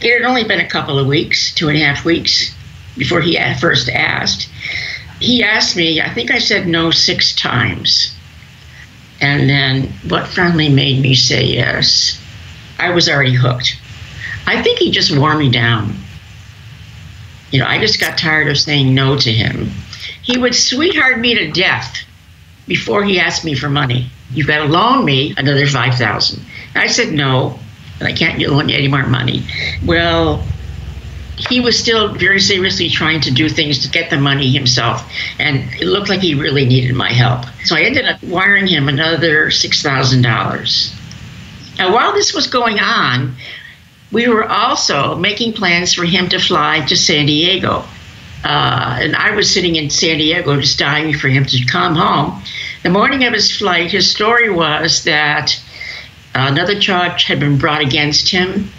It 0.00 0.22
had 0.22 0.26
only 0.26 0.44
been 0.44 0.60
a 0.60 0.68
couple 0.68 0.98
of 0.98 1.08
weeks, 1.08 1.52
two 1.52 1.68
and 1.68 1.76
a 1.76 1.84
half 1.84 2.04
weeks, 2.04 2.54
before 2.96 3.20
he 3.20 3.36
first 3.60 3.88
asked. 3.88 4.48
He 5.18 5.42
asked 5.42 5.76
me, 5.76 6.00
I 6.00 6.14
think 6.14 6.30
I 6.30 6.38
said 6.38 6.68
no 6.68 6.92
six 6.92 7.34
times. 7.34 8.14
And 9.20 9.50
then 9.50 9.92
what 10.08 10.28
finally 10.28 10.68
made 10.68 11.02
me 11.02 11.14
say 11.16 11.44
yes? 11.44 12.20
I 12.80 12.90
was 12.90 13.08
already 13.08 13.34
hooked. 13.34 13.78
I 14.46 14.62
think 14.62 14.78
he 14.78 14.90
just 14.90 15.16
wore 15.16 15.36
me 15.36 15.50
down. 15.50 15.94
You 17.50 17.60
know, 17.60 17.66
I 17.66 17.78
just 17.78 18.00
got 18.00 18.18
tired 18.18 18.48
of 18.48 18.58
saying 18.58 18.94
no 18.94 19.16
to 19.18 19.32
him. 19.32 19.70
He 20.22 20.38
would 20.38 20.54
sweetheart 20.54 21.18
me 21.18 21.34
to 21.34 21.50
death 21.50 22.04
before 22.66 23.02
he 23.04 23.18
asked 23.18 23.44
me 23.44 23.54
for 23.54 23.68
money. 23.68 24.08
You've 24.32 24.46
got 24.46 24.58
to 24.58 24.72
loan 24.72 25.04
me 25.04 25.34
another 25.36 25.66
five 25.66 25.94
thousand. 25.94 26.44
I 26.74 26.86
said 26.86 27.12
no, 27.12 27.58
and 27.98 28.08
I 28.08 28.12
can't 28.12 28.38
loan 28.38 28.68
you 28.68 28.76
any 28.76 28.88
more 28.88 29.06
money. 29.06 29.44
Well, 29.84 30.44
he 31.48 31.60
was 31.60 31.78
still 31.78 32.14
very 32.14 32.40
seriously 32.40 32.88
trying 32.88 33.20
to 33.22 33.30
do 33.30 33.48
things 33.48 33.80
to 33.80 33.90
get 33.90 34.10
the 34.10 34.18
money 34.18 34.50
himself, 34.50 35.10
and 35.38 35.58
it 35.80 35.86
looked 35.86 36.08
like 36.08 36.20
he 36.20 36.34
really 36.34 36.64
needed 36.66 36.94
my 36.94 37.12
help. 37.12 37.44
So 37.64 37.76
I 37.76 37.82
ended 37.82 38.04
up 38.04 38.22
wiring 38.22 38.66
him 38.66 38.88
another 38.88 39.50
six 39.50 39.82
thousand 39.82 40.22
dollars. 40.22 40.94
Now, 41.80 41.94
while 41.94 42.12
this 42.12 42.34
was 42.34 42.46
going 42.46 42.78
on, 42.78 43.36
we 44.12 44.28
were 44.28 44.46
also 44.46 45.16
making 45.16 45.54
plans 45.54 45.94
for 45.94 46.04
him 46.04 46.28
to 46.28 46.38
fly 46.38 46.84
to 46.84 46.94
San 46.94 47.24
Diego. 47.24 47.84
Uh, 48.44 48.98
and 49.00 49.16
I 49.16 49.34
was 49.34 49.50
sitting 49.50 49.76
in 49.76 49.88
San 49.88 50.18
Diego 50.18 50.60
just 50.60 50.78
dying 50.78 51.16
for 51.16 51.28
him 51.28 51.46
to 51.46 51.64
come 51.64 51.96
home. 51.96 52.42
The 52.82 52.90
morning 52.90 53.24
of 53.24 53.32
his 53.32 53.50
flight, 53.56 53.92
his 53.92 54.10
story 54.10 54.50
was 54.50 55.04
that 55.04 55.58
another 56.34 56.78
charge 56.78 57.24
had 57.24 57.40
been 57.40 57.56
brought 57.56 57.80
against 57.80 58.28
him 58.28 58.70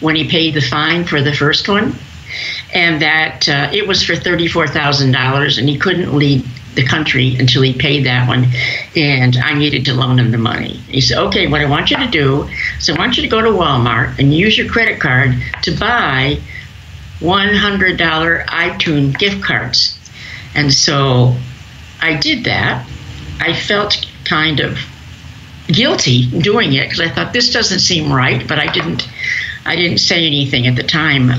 when 0.00 0.14
he 0.14 0.28
paid 0.28 0.52
the 0.52 0.60
fine 0.60 1.04
for 1.04 1.22
the 1.22 1.32
first 1.32 1.70
one, 1.70 1.96
and 2.74 3.00
that 3.00 3.48
uh, 3.48 3.70
it 3.72 3.88
was 3.88 4.04
for 4.04 4.12
$34,000 4.12 5.58
and 5.58 5.68
he 5.70 5.78
couldn't 5.78 6.14
leave 6.14 6.46
the 6.74 6.86
country 6.86 7.36
until 7.36 7.62
he 7.62 7.72
paid 7.72 8.06
that 8.06 8.26
one, 8.26 8.46
and 8.96 9.36
I 9.36 9.54
needed 9.54 9.84
to 9.86 9.94
loan 9.94 10.18
him 10.18 10.30
the 10.30 10.38
money. 10.38 10.74
He 10.88 11.00
said, 11.00 11.18
Okay, 11.18 11.46
what 11.46 11.60
I 11.60 11.66
want 11.66 11.90
you 11.90 11.98
to 11.98 12.06
do 12.06 12.48
is 12.78 12.88
I 12.88 12.98
want 12.98 13.16
you 13.16 13.22
to 13.22 13.28
go 13.28 13.42
to 13.42 13.50
Walmart 13.50 14.18
and 14.18 14.34
use 14.34 14.56
your 14.56 14.68
credit 14.68 15.00
card 15.00 15.34
to 15.62 15.76
buy 15.76 16.38
$100 17.20 18.46
iTunes 18.46 19.18
gift 19.18 19.42
cards. 19.42 19.98
And 20.54 20.72
so 20.72 21.36
I 22.00 22.16
did 22.16 22.44
that. 22.44 22.86
I 23.40 23.54
felt 23.54 24.06
kind 24.24 24.60
of 24.60 24.78
guilty 25.68 26.26
doing 26.40 26.72
it 26.72 26.84
because 26.84 27.00
I 27.00 27.08
thought 27.08 27.32
this 27.32 27.52
doesn't 27.52 27.80
seem 27.80 28.12
right, 28.12 28.46
but 28.46 28.58
I 28.58 28.70
didn't 28.72 29.08
I 29.64 29.76
didn't 29.76 29.98
say 29.98 30.26
anything 30.26 30.66
at 30.66 30.74
the 30.74 30.82
time. 30.82 31.30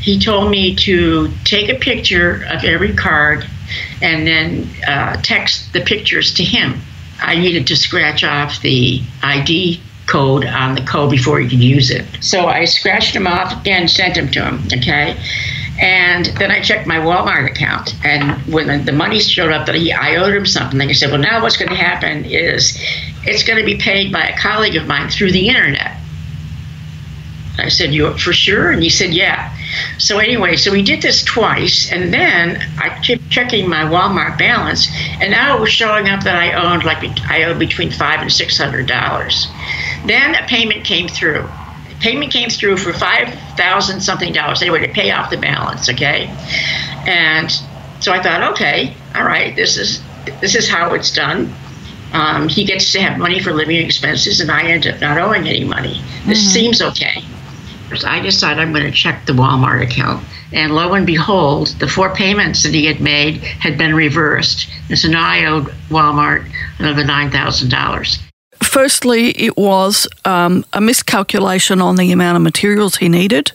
He 0.00 0.18
told 0.18 0.50
me 0.50 0.74
to 0.76 1.32
take 1.44 1.70
a 1.70 1.78
picture 1.78 2.46
of 2.50 2.62
every 2.64 2.94
card 2.94 3.48
and 4.02 4.26
then 4.26 4.68
uh, 4.86 5.20
text 5.22 5.72
the 5.72 5.80
pictures 5.80 6.34
to 6.34 6.44
him. 6.44 6.80
I 7.20 7.36
needed 7.36 7.66
to 7.68 7.76
scratch 7.76 8.22
off 8.24 8.60
the 8.62 9.02
ID 9.22 9.80
code 10.06 10.44
on 10.44 10.74
the 10.74 10.82
code 10.82 11.10
before 11.10 11.38
he 11.38 11.48
could 11.48 11.62
use 11.62 11.90
it. 11.90 12.04
So 12.20 12.46
I 12.46 12.64
scratched 12.64 13.14
them 13.14 13.26
off 13.26 13.66
and 13.66 13.90
sent 13.90 14.14
them 14.14 14.30
to 14.30 14.44
him, 14.44 14.62
okay? 14.72 15.16
And 15.80 16.26
then 16.38 16.50
I 16.50 16.60
checked 16.60 16.88
my 16.88 16.96
Walmart 16.96 17.48
account, 17.48 17.94
and 18.04 18.32
when 18.52 18.84
the, 18.84 18.92
money 18.92 19.20
showed 19.20 19.52
up 19.52 19.66
that 19.66 19.76
he, 19.76 19.92
I 19.92 20.16
owed 20.16 20.34
him 20.34 20.44
something, 20.44 20.80
I 20.80 20.92
said, 20.92 21.10
"Well, 21.10 21.20
now 21.20 21.40
what's 21.40 21.56
going 21.56 21.68
to 21.68 21.76
happen 21.76 22.24
is 22.24 22.76
it's 23.22 23.44
going 23.44 23.60
to 23.60 23.64
be 23.64 23.76
paid 23.76 24.12
by 24.12 24.24
a 24.24 24.36
colleague 24.36 24.74
of 24.74 24.88
mine 24.88 25.08
through 25.08 25.30
the 25.30 25.48
internet." 25.48 25.96
I 27.58 27.68
said, 27.68 27.94
"You 27.94 28.12
for 28.18 28.32
sure?" 28.32 28.72
And 28.72 28.82
he 28.82 28.90
said, 28.90 29.14
"Yeah." 29.14 29.54
So 29.98 30.18
anyway, 30.18 30.56
so 30.56 30.72
we 30.72 30.82
did 30.82 31.02
this 31.02 31.22
twice, 31.24 31.90
and 31.90 32.12
then 32.12 32.62
I 32.78 32.88
kept 33.00 33.28
checking 33.30 33.68
my 33.68 33.82
Walmart 33.82 34.38
balance, 34.38 34.88
and 35.20 35.30
now 35.30 35.56
it 35.56 35.60
was 35.60 35.70
showing 35.70 36.08
up 36.08 36.22
that 36.24 36.36
I 36.36 36.52
owned 36.52 36.84
like 36.84 36.98
I 37.28 37.44
owed 37.44 37.58
between 37.58 37.90
five 37.90 38.20
and 38.20 38.32
six 38.32 38.56
hundred 38.56 38.86
dollars. 38.86 39.48
Then 40.06 40.34
a 40.34 40.46
payment 40.46 40.84
came 40.84 41.08
through. 41.08 41.48
Payment 42.00 42.32
came 42.32 42.48
through 42.48 42.76
for 42.76 42.92
five 42.92 43.28
thousand 43.56 44.00
something 44.00 44.32
dollars. 44.32 44.62
Anyway, 44.62 44.86
to 44.86 44.92
pay 44.92 45.10
off 45.10 45.30
the 45.30 45.36
balance, 45.36 45.88
okay. 45.88 46.26
And 47.06 47.50
so 48.00 48.12
I 48.12 48.22
thought, 48.22 48.52
okay, 48.52 48.94
all 49.14 49.24
right, 49.24 49.54
this 49.56 49.76
is 49.76 50.02
this 50.40 50.54
is 50.54 50.68
how 50.68 50.94
it's 50.94 51.12
done. 51.12 51.52
Um, 52.12 52.48
he 52.48 52.64
gets 52.64 52.92
to 52.92 53.00
have 53.00 53.18
money 53.18 53.40
for 53.40 53.52
living 53.52 53.84
expenses, 53.84 54.40
and 54.40 54.50
I 54.50 54.62
end 54.62 54.86
up 54.86 55.00
not 55.00 55.18
owing 55.18 55.46
any 55.46 55.64
money. 55.64 56.02
This 56.26 56.40
mm-hmm. 56.40 56.52
seems 56.52 56.82
okay. 56.82 57.22
I 58.04 58.20
decided 58.20 58.60
I'm 58.60 58.72
going 58.72 58.84
to 58.84 58.92
check 58.92 59.26
the 59.26 59.32
Walmart 59.32 59.82
account. 59.82 60.24
And 60.52 60.74
lo 60.74 60.94
and 60.94 61.06
behold, 61.06 61.68
the 61.78 61.88
four 61.88 62.14
payments 62.14 62.62
that 62.62 62.72
he 62.72 62.86
had 62.86 63.00
made 63.00 63.36
had 63.36 63.76
been 63.76 63.94
reversed. 63.94 64.68
And 64.88 64.98
so 64.98 65.08
now 65.08 65.28
I 65.28 65.44
owed 65.44 65.66
Walmart 65.90 66.50
another 66.78 67.04
$9,000. 67.04 68.18
Firstly, 68.62 69.30
it 69.30 69.56
was 69.56 70.08
um, 70.24 70.64
a 70.72 70.80
miscalculation 70.80 71.80
on 71.80 71.96
the 71.96 72.12
amount 72.12 72.36
of 72.36 72.42
materials 72.42 72.96
he 72.96 73.08
needed 73.08 73.52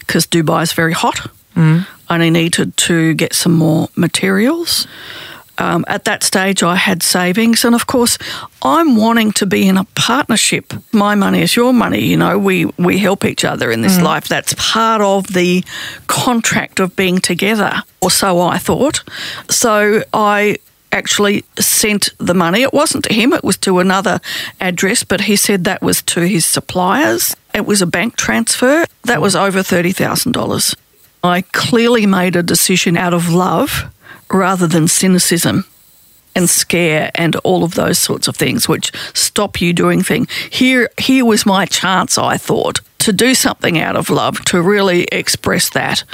because 0.00 0.26
Dubai 0.26 0.62
is 0.62 0.72
very 0.72 0.92
hot 0.92 1.30
mm. 1.56 1.86
and 2.08 2.22
he 2.22 2.30
needed 2.30 2.76
to 2.76 3.14
get 3.14 3.34
some 3.34 3.52
more 3.52 3.88
materials. 3.96 4.86
Um, 5.58 5.84
at 5.86 6.04
that 6.04 6.22
stage, 6.22 6.62
I 6.62 6.74
had 6.74 7.02
savings, 7.02 7.64
and 7.64 7.74
of 7.74 7.86
course, 7.86 8.18
I'm 8.62 8.96
wanting 8.96 9.32
to 9.32 9.46
be 9.46 9.68
in 9.68 9.76
a 9.76 9.84
partnership. 9.94 10.72
My 10.92 11.14
money 11.14 11.42
is 11.42 11.54
your 11.54 11.72
money. 11.72 12.00
You 12.00 12.16
know, 12.16 12.38
we 12.38 12.66
we 12.78 12.98
help 12.98 13.24
each 13.24 13.44
other 13.44 13.70
in 13.70 13.82
this 13.82 13.98
mm. 13.98 14.02
life. 14.02 14.28
That's 14.28 14.54
part 14.58 15.00
of 15.00 15.28
the 15.28 15.64
contract 16.06 16.80
of 16.80 16.96
being 16.96 17.18
together, 17.18 17.82
or 18.00 18.10
so 18.10 18.40
I 18.40 18.58
thought. 18.58 19.04
So 19.48 20.02
I 20.12 20.56
actually 20.94 21.44
sent 21.58 22.10
the 22.18 22.34
money. 22.34 22.62
It 22.62 22.72
wasn't 22.72 23.04
to 23.04 23.12
him, 23.12 23.32
it 23.32 23.44
was 23.44 23.56
to 23.58 23.80
another 23.80 24.20
address, 24.60 25.02
but 25.04 25.22
he 25.22 25.36
said 25.36 25.64
that 25.64 25.82
was 25.82 26.00
to 26.02 26.20
his 26.20 26.46
suppliers. 26.46 27.36
It 27.52 27.66
was 27.66 27.82
a 27.82 27.86
bank 27.86 28.16
transfer. 28.16 28.86
That 29.02 29.20
was 29.20 29.34
over 29.34 29.58
$30,000. 29.58 30.76
I 31.24 31.40
clearly 31.40 32.06
made 32.06 32.36
a 32.36 32.42
decision 32.42 32.96
out 32.96 33.12
of 33.12 33.28
love 33.28 33.90
rather 34.34 34.66
than 34.66 34.88
cynicism 34.88 35.64
and 36.34 36.50
scare 36.50 37.10
and 37.14 37.36
all 37.36 37.62
of 37.62 37.74
those 37.74 37.98
sorts 37.98 38.26
of 38.26 38.36
things 38.36 38.68
which 38.68 38.92
stop 39.14 39.60
you 39.60 39.72
doing 39.72 40.02
things. 40.02 40.28
Here 40.50 40.90
here 40.98 41.24
was 41.24 41.46
my 41.46 41.66
chance, 41.66 42.18
I 42.18 42.36
thought, 42.36 42.80
to 43.04 43.12
do 43.12 43.34
something 43.34 43.78
out 43.78 43.96
of 43.96 44.08
love, 44.08 44.42
to 44.46 44.62
really 44.62 45.04
express 45.12 45.68
that 45.70 46.04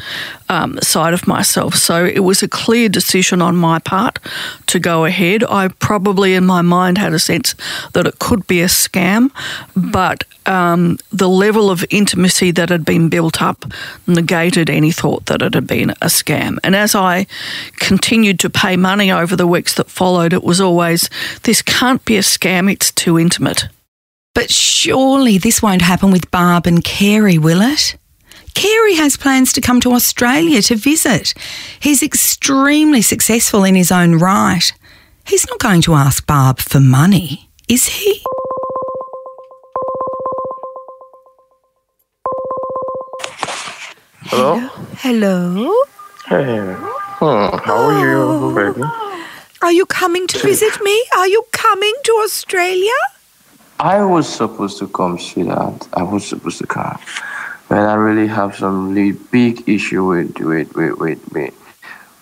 um, 0.49 0.77
side 0.83 1.15
of 1.15 1.29
myself. 1.29 1.77
So 1.77 2.05
it 2.05 2.21
was 2.21 2.43
a 2.43 2.49
clear 2.49 2.89
decision 2.89 3.41
on 3.41 3.57
my 3.57 3.79
part 3.79 4.19
to 4.67 4.81
go 4.81 5.05
ahead. 5.05 5.45
I 5.45 5.69
probably, 5.69 6.35
in 6.35 6.45
my 6.45 6.63
mind, 6.63 6.99
had 6.99 7.13
a 7.13 7.21
sense 7.21 7.55
that 7.93 8.07
it 8.07 8.19
could 8.19 8.45
be 8.49 8.61
a 8.61 8.67
scam, 8.67 9.31
but 9.77 10.25
um, 10.47 10.99
the 11.13 11.29
level 11.29 11.71
of 11.71 11.85
intimacy 11.91 12.51
that 12.51 12.71
had 12.71 12.85
been 12.85 13.09
built 13.09 13.41
up 13.41 13.65
negated 14.09 14.69
any 14.69 14.91
thought 14.91 15.27
that 15.27 15.43
it 15.43 15.55
had 15.55 15.69
been 15.69 15.91
a 15.91 16.07
scam. 16.07 16.59
And 16.65 16.75
as 16.75 16.97
I 16.97 17.29
continued 17.77 18.41
to 18.41 18.51
pay 18.51 18.77
money 18.77 19.13
over 19.13 19.37
the 19.37 19.47
weeks 19.47 19.75
that 19.75 19.89
followed, 19.89 20.33
it 20.33 20.43
was 20.43 20.61
always, 20.61 21.09
this 21.45 21.63
can't 21.63 22.05
be 22.05 22.17
a 22.17 22.23
scam, 22.23 22.73
it's 22.73 22.91
too 22.91 23.17
intimate. 23.17 23.69
But 24.35 24.51
surely 24.51 25.39
this 25.39 25.61
won't 25.61 25.83
happen 25.83 26.11
with 26.11 26.31
Barb 26.31 26.67
and 26.67 26.85
Carey, 26.85 27.37
will 27.39 27.61
it? 27.61 27.97
Carey 28.55 28.95
has 28.95 29.17
plans 29.17 29.53
to 29.55 29.61
come 29.61 29.81
to 29.81 29.93
Australia 29.93 30.63
to 30.63 30.77
visit. 30.77 31.35
He's 31.81 32.03
extremely 32.03 33.03
successful 33.03 33.65
in 33.65 33.75
his 33.75 33.91
own 33.91 34.17
right. 34.17 34.73
He's 35.27 35.47
not 35.49 35.59
going 35.59 35.83
to 35.83 35.95
ask 35.95 36.27
Barb 36.27 36.61
for 36.61 36.81
money, 36.81 37.51
is 37.69 37.87
he? 37.87 38.23
Hello? 44.27 44.59
Hello? 44.99 45.75
Hey. 46.27 46.75
Hmm, 47.19 47.57
how 47.65 47.77
are 47.77 48.01
you, 48.01 48.55
baby? 48.55 48.87
Are 49.63 49.73
you 49.73 49.87
coming 49.87 50.27
to 50.29 50.39
visit 50.39 50.81
me? 50.83 51.05
Are 51.17 51.27
you 51.27 51.45
coming 51.53 51.95
to 52.05 52.13
Australia? 52.25 52.93
I 53.81 54.05
was 54.05 54.29
supposed 54.29 54.77
to 54.81 54.89
come, 54.89 55.19
sweetheart. 55.19 55.89
I 55.95 56.03
was 56.03 56.27
supposed 56.27 56.59
to 56.59 56.67
come. 56.67 56.99
But 57.71 57.79
I 57.79 57.95
really 57.95 58.27
have 58.27 58.55
some 58.57 58.93
really 58.93 59.13
big 59.13 59.67
issue 59.67 60.05
with 60.05 60.39
with, 60.39 60.75
with, 60.75 60.99
with, 60.99 61.33
with, 61.33 61.55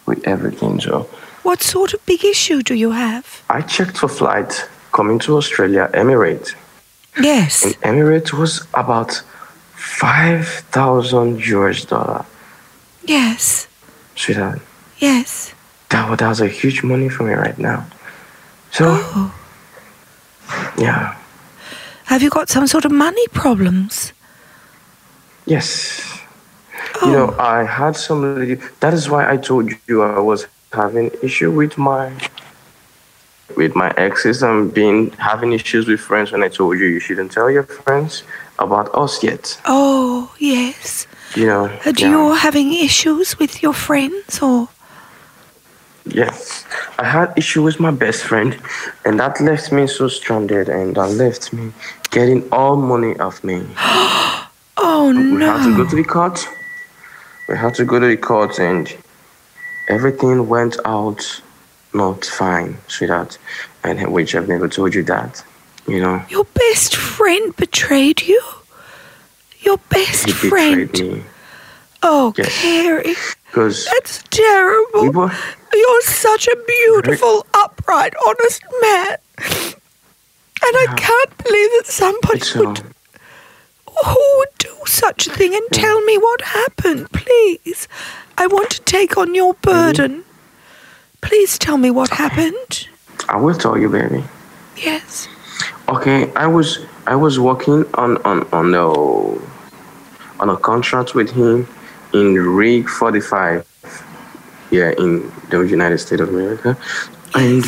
with 0.07 0.29
everything, 0.29 0.81
so. 0.81 1.09
What 1.43 1.61
sort 1.63 1.95
of 1.95 2.07
big 2.07 2.25
issue 2.25 2.63
do 2.63 2.75
you 2.75 2.93
have? 2.93 3.43
I 3.51 3.63
checked 3.63 3.99
for 3.99 4.09
flight 4.09 4.69
coming 4.93 5.19
to 5.21 5.37
Australia, 5.37 5.91
Emirates. 5.95 6.55
Yes. 7.21 7.65
And 7.65 7.75
Emirates 7.83 8.33
was 8.33 8.65
about 8.75 9.21
5,000 9.75 11.41
US 11.41 11.85
dollar. 11.85 12.25
Yes. 13.03 13.67
Sweetheart. 14.15 14.61
Yes. 14.99 15.55
That, 15.89 16.19
that 16.19 16.29
was 16.29 16.41
a 16.41 16.49
huge 16.49 16.85
money 16.85 17.09
for 17.09 17.25
me 17.25 17.33
right 17.33 17.59
now. 17.59 17.85
So, 18.71 18.85
oh. 18.87 19.35
yeah. 20.79 21.18
Have 22.09 22.23
you 22.23 22.31
got 22.31 22.49
some 22.49 22.67
sort 22.67 22.87
of 22.87 22.91
money 22.91 23.27
problems? 23.29 24.15
Yes. 25.45 26.21
Oh. 27.03 27.07
You 27.07 27.13
know, 27.13 27.37
I 27.39 27.65
had 27.65 27.97
some. 27.97 28.21
That 28.81 28.95
is 28.95 29.11
why 29.11 29.31
I 29.31 29.37
told 29.37 29.73
you 29.87 30.03
I 30.03 30.19
was 30.19 30.47
having 30.73 31.11
issue 31.23 31.51
with 31.51 31.77
my 31.77 32.11
with 33.57 33.75
my 33.77 33.91
exes 33.99 34.43
and 34.43 34.73
being 34.73 35.11
having 35.19 35.53
issues 35.53 35.87
with 35.87 36.01
friends. 36.01 36.33
When 36.33 36.43
I 36.43 36.49
told 36.49 36.79
you 36.79 36.87
you 36.87 36.99
shouldn't 36.99 37.31
tell 37.31 37.51
your 37.51 37.65
friends 37.65 38.23
about 38.59 38.89
us 38.95 39.23
yet. 39.23 39.61
Oh 39.67 40.35
yes. 40.39 41.07
You 41.37 41.47
know. 41.47 41.65
Uh, 41.67 41.91
Are 41.91 41.93
yeah. 41.99 42.09
you 42.09 42.33
having 42.33 42.73
issues 42.73 43.39
with 43.39 43.63
your 43.63 43.75
friends 43.75 44.41
or? 44.41 44.69
Yes, 46.11 46.65
I 46.99 47.05
had 47.05 47.33
issue 47.37 47.63
with 47.63 47.81
my 47.81 47.91
best 47.91 48.25
friend, 48.25 48.59
and 49.05 49.21
that 49.21 49.41
left 49.41 49.73
me 49.73 49.87
so 49.87 50.09
stranded, 50.09 50.69
and 50.69 50.95
that 50.97 51.11
left 51.11 51.53
me 51.53 51.73
getting 52.11 52.49
all 52.51 52.77
money 52.77 53.19
off 53.19 53.45
me. 53.45 53.67
oh 54.77 55.13
we 55.15 55.23
no! 55.23 55.37
We 55.37 55.45
had 55.45 55.65
to 55.65 55.77
go 55.77 55.89
to 55.89 55.97
the 55.97 56.05
court. 56.05 56.47
We 57.49 57.57
had 57.57 57.75
to 57.75 57.85
go 57.85 57.99
to 57.99 58.07
the 58.07 58.17
court, 58.17 58.59
and 58.59 58.95
everything 59.89 60.49
went 60.49 60.77
out 60.85 61.43
not 61.95 62.25
fine, 62.25 62.79
sweetheart. 62.87 63.39
And 63.85 64.13
which 64.13 64.35
I've 64.35 64.49
never 64.49 64.69
told 64.69 64.95
you 64.95 65.03
that, 65.05 65.45
you 65.87 66.01
know. 66.01 66.23
Your 66.29 66.45
best 66.45 66.97
friend 66.97 67.55
betrayed 67.57 68.23
you. 68.23 68.43
Your 69.61 69.79
best 69.89 70.27
he 70.27 70.33
friend. 70.33 70.93
Me. 70.93 71.23
Oh, 72.03 72.33
yes. 72.37 72.61
Carey. 72.61 73.15
Because 73.49 73.87
that's 73.87 74.23
terrible. 74.31 75.03
We 75.03 75.09
were, 75.09 75.33
You're 75.73 76.03
such 76.03 76.49
a 76.49 76.57
beautiful, 76.67 77.47
upright, 77.55 78.13
honest 78.27 78.63
man. 78.83 79.17
And 80.61 80.77
I 80.77 80.87
can't 80.97 81.39
believe 81.39 81.71
that 81.79 81.87
somebody 81.87 82.43
would, 82.57 82.81
uh, 82.81 84.11
who 84.11 84.39
would 84.39 84.59
do 84.59 84.75
such 84.87 85.27
a 85.27 85.31
thing 85.31 85.55
and 85.55 85.65
yeah. 85.73 85.81
tell 85.81 86.01
me 86.03 86.19
what 86.19 86.41
happened, 86.43 87.11
please. 87.13 87.89
I 88.37 88.47
want 88.49 88.71
to 88.71 88.83
take 88.83 89.17
on 89.17 89.35
your 89.35 89.55
burden. 89.55 90.25
Please 91.21 91.59
tell 91.59 91.79
me 91.79 91.91
what 91.91 92.11
happened. 92.11 92.89
I 93.29 93.37
will 93.37 93.55
tell 93.55 93.79
you, 93.79 93.89
baby. 93.89 94.25
Yes. 94.77 95.29
Okay, 95.89 96.33
I 96.35 96.47
was 96.47 96.85
I 97.07 97.17
was 97.17 97.41
working 97.41 97.85
on 97.95 98.19
on 98.19 98.47
on 98.53 98.75
a 98.75 98.89
on 100.41 100.49
a 100.51 100.57
contract 100.57 101.15
with 101.15 101.31
him 101.31 101.67
in 102.13 102.35
Rig 102.35 102.89
45 102.89 103.65
yeah 104.71 104.93
in 104.99 105.33
the 105.51 105.61
United 105.61 105.99
States 105.99 106.21
of 106.21 106.29
America, 106.29 106.77
and 107.35 107.65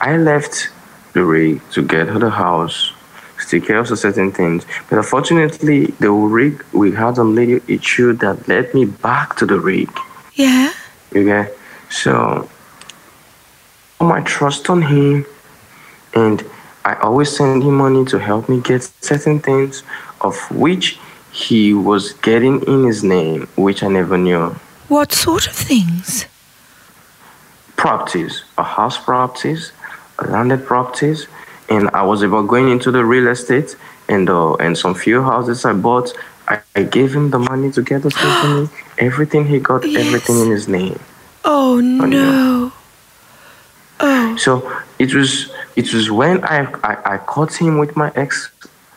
I 0.00 0.16
left 0.16 0.70
the 1.12 1.24
rig 1.24 1.62
to 1.72 1.82
get 1.82 2.08
her 2.08 2.18
the 2.18 2.30
house, 2.30 2.92
to 3.38 3.46
take 3.46 3.66
care 3.66 3.78
of 3.78 3.88
certain 3.98 4.32
things. 4.32 4.66
But 4.88 4.98
unfortunately, 4.98 5.86
the 5.98 6.10
rig 6.10 6.64
we 6.72 6.92
had 6.92 7.18
a 7.18 7.24
little 7.24 7.60
issue 7.68 8.12
that 8.14 8.48
led 8.48 8.74
me 8.74 8.84
back 8.84 9.36
to 9.36 9.46
the 9.46 9.58
rig. 9.58 9.90
Yeah. 10.34 10.72
Okay, 11.14 11.48
so 11.88 12.48
all 14.00 14.08
my 14.08 14.20
trust 14.22 14.68
on 14.68 14.82
him, 14.82 15.24
and 16.14 16.44
I 16.84 16.94
always 16.96 17.34
send 17.34 17.62
him 17.62 17.76
money 17.76 18.04
to 18.06 18.18
help 18.18 18.48
me 18.48 18.60
get 18.60 18.82
certain 19.00 19.40
things, 19.40 19.82
of 20.20 20.36
which 20.50 20.98
he 21.36 21.74
was 21.74 22.14
getting 22.28 22.62
in 22.62 22.84
his 22.84 23.04
name, 23.04 23.46
which 23.56 23.82
I 23.82 23.88
never 23.88 24.16
knew. 24.16 24.56
What 24.88 25.12
sort 25.12 25.46
of 25.46 25.52
things? 25.54 26.24
Properties, 27.76 28.42
a 28.56 28.62
house 28.62 28.96
properties, 28.96 29.72
landed 30.26 30.64
properties, 30.64 31.26
and 31.68 31.90
I 31.92 32.02
was 32.04 32.22
about 32.22 32.48
going 32.48 32.70
into 32.70 32.90
the 32.90 33.04
real 33.04 33.28
estate 33.28 33.76
and 34.08 34.30
uh, 34.30 34.54
and 34.54 34.78
some 34.78 34.94
few 34.94 35.22
houses 35.22 35.64
I 35.66 35.74
bought. 35.74 36.08
I, 36.48 36.60
I 36.74 36.82
gave 36.84 37.14
him 37.14 37.30
the 37.30 37.38
money 37.38 37.70
to 37.72 37.82
get 37.82 38.02
the 38.02 38.10
stuff 38.10 38.40
for 38.40 38.48
me. 38.62 38.68
Everything 38.98 39.46
he 39.46 39.58
got, 39.58 39.84
Yes. 39.86 40.06
everything 40.06 40.40
in 40.40 40.50
his 40.50 40.68
name. 40.68 40.98
Oh 41.44 41.80
no. 41.80 42.72
Oh, 44.00 44.36
So 44.38 44.52
it 44.98 45.12
was 45.14 45.50
it 45.74 45.92
was 45.92 46.10
when 46.10 46.42
I, 46.44 46.58
I, 46.82 47.14
I 47.14 47.18
caught 47.18 47.52
him 47.54 47.76
with 47.76 47.94
my 47.94 48.10
ex 48.14 48.50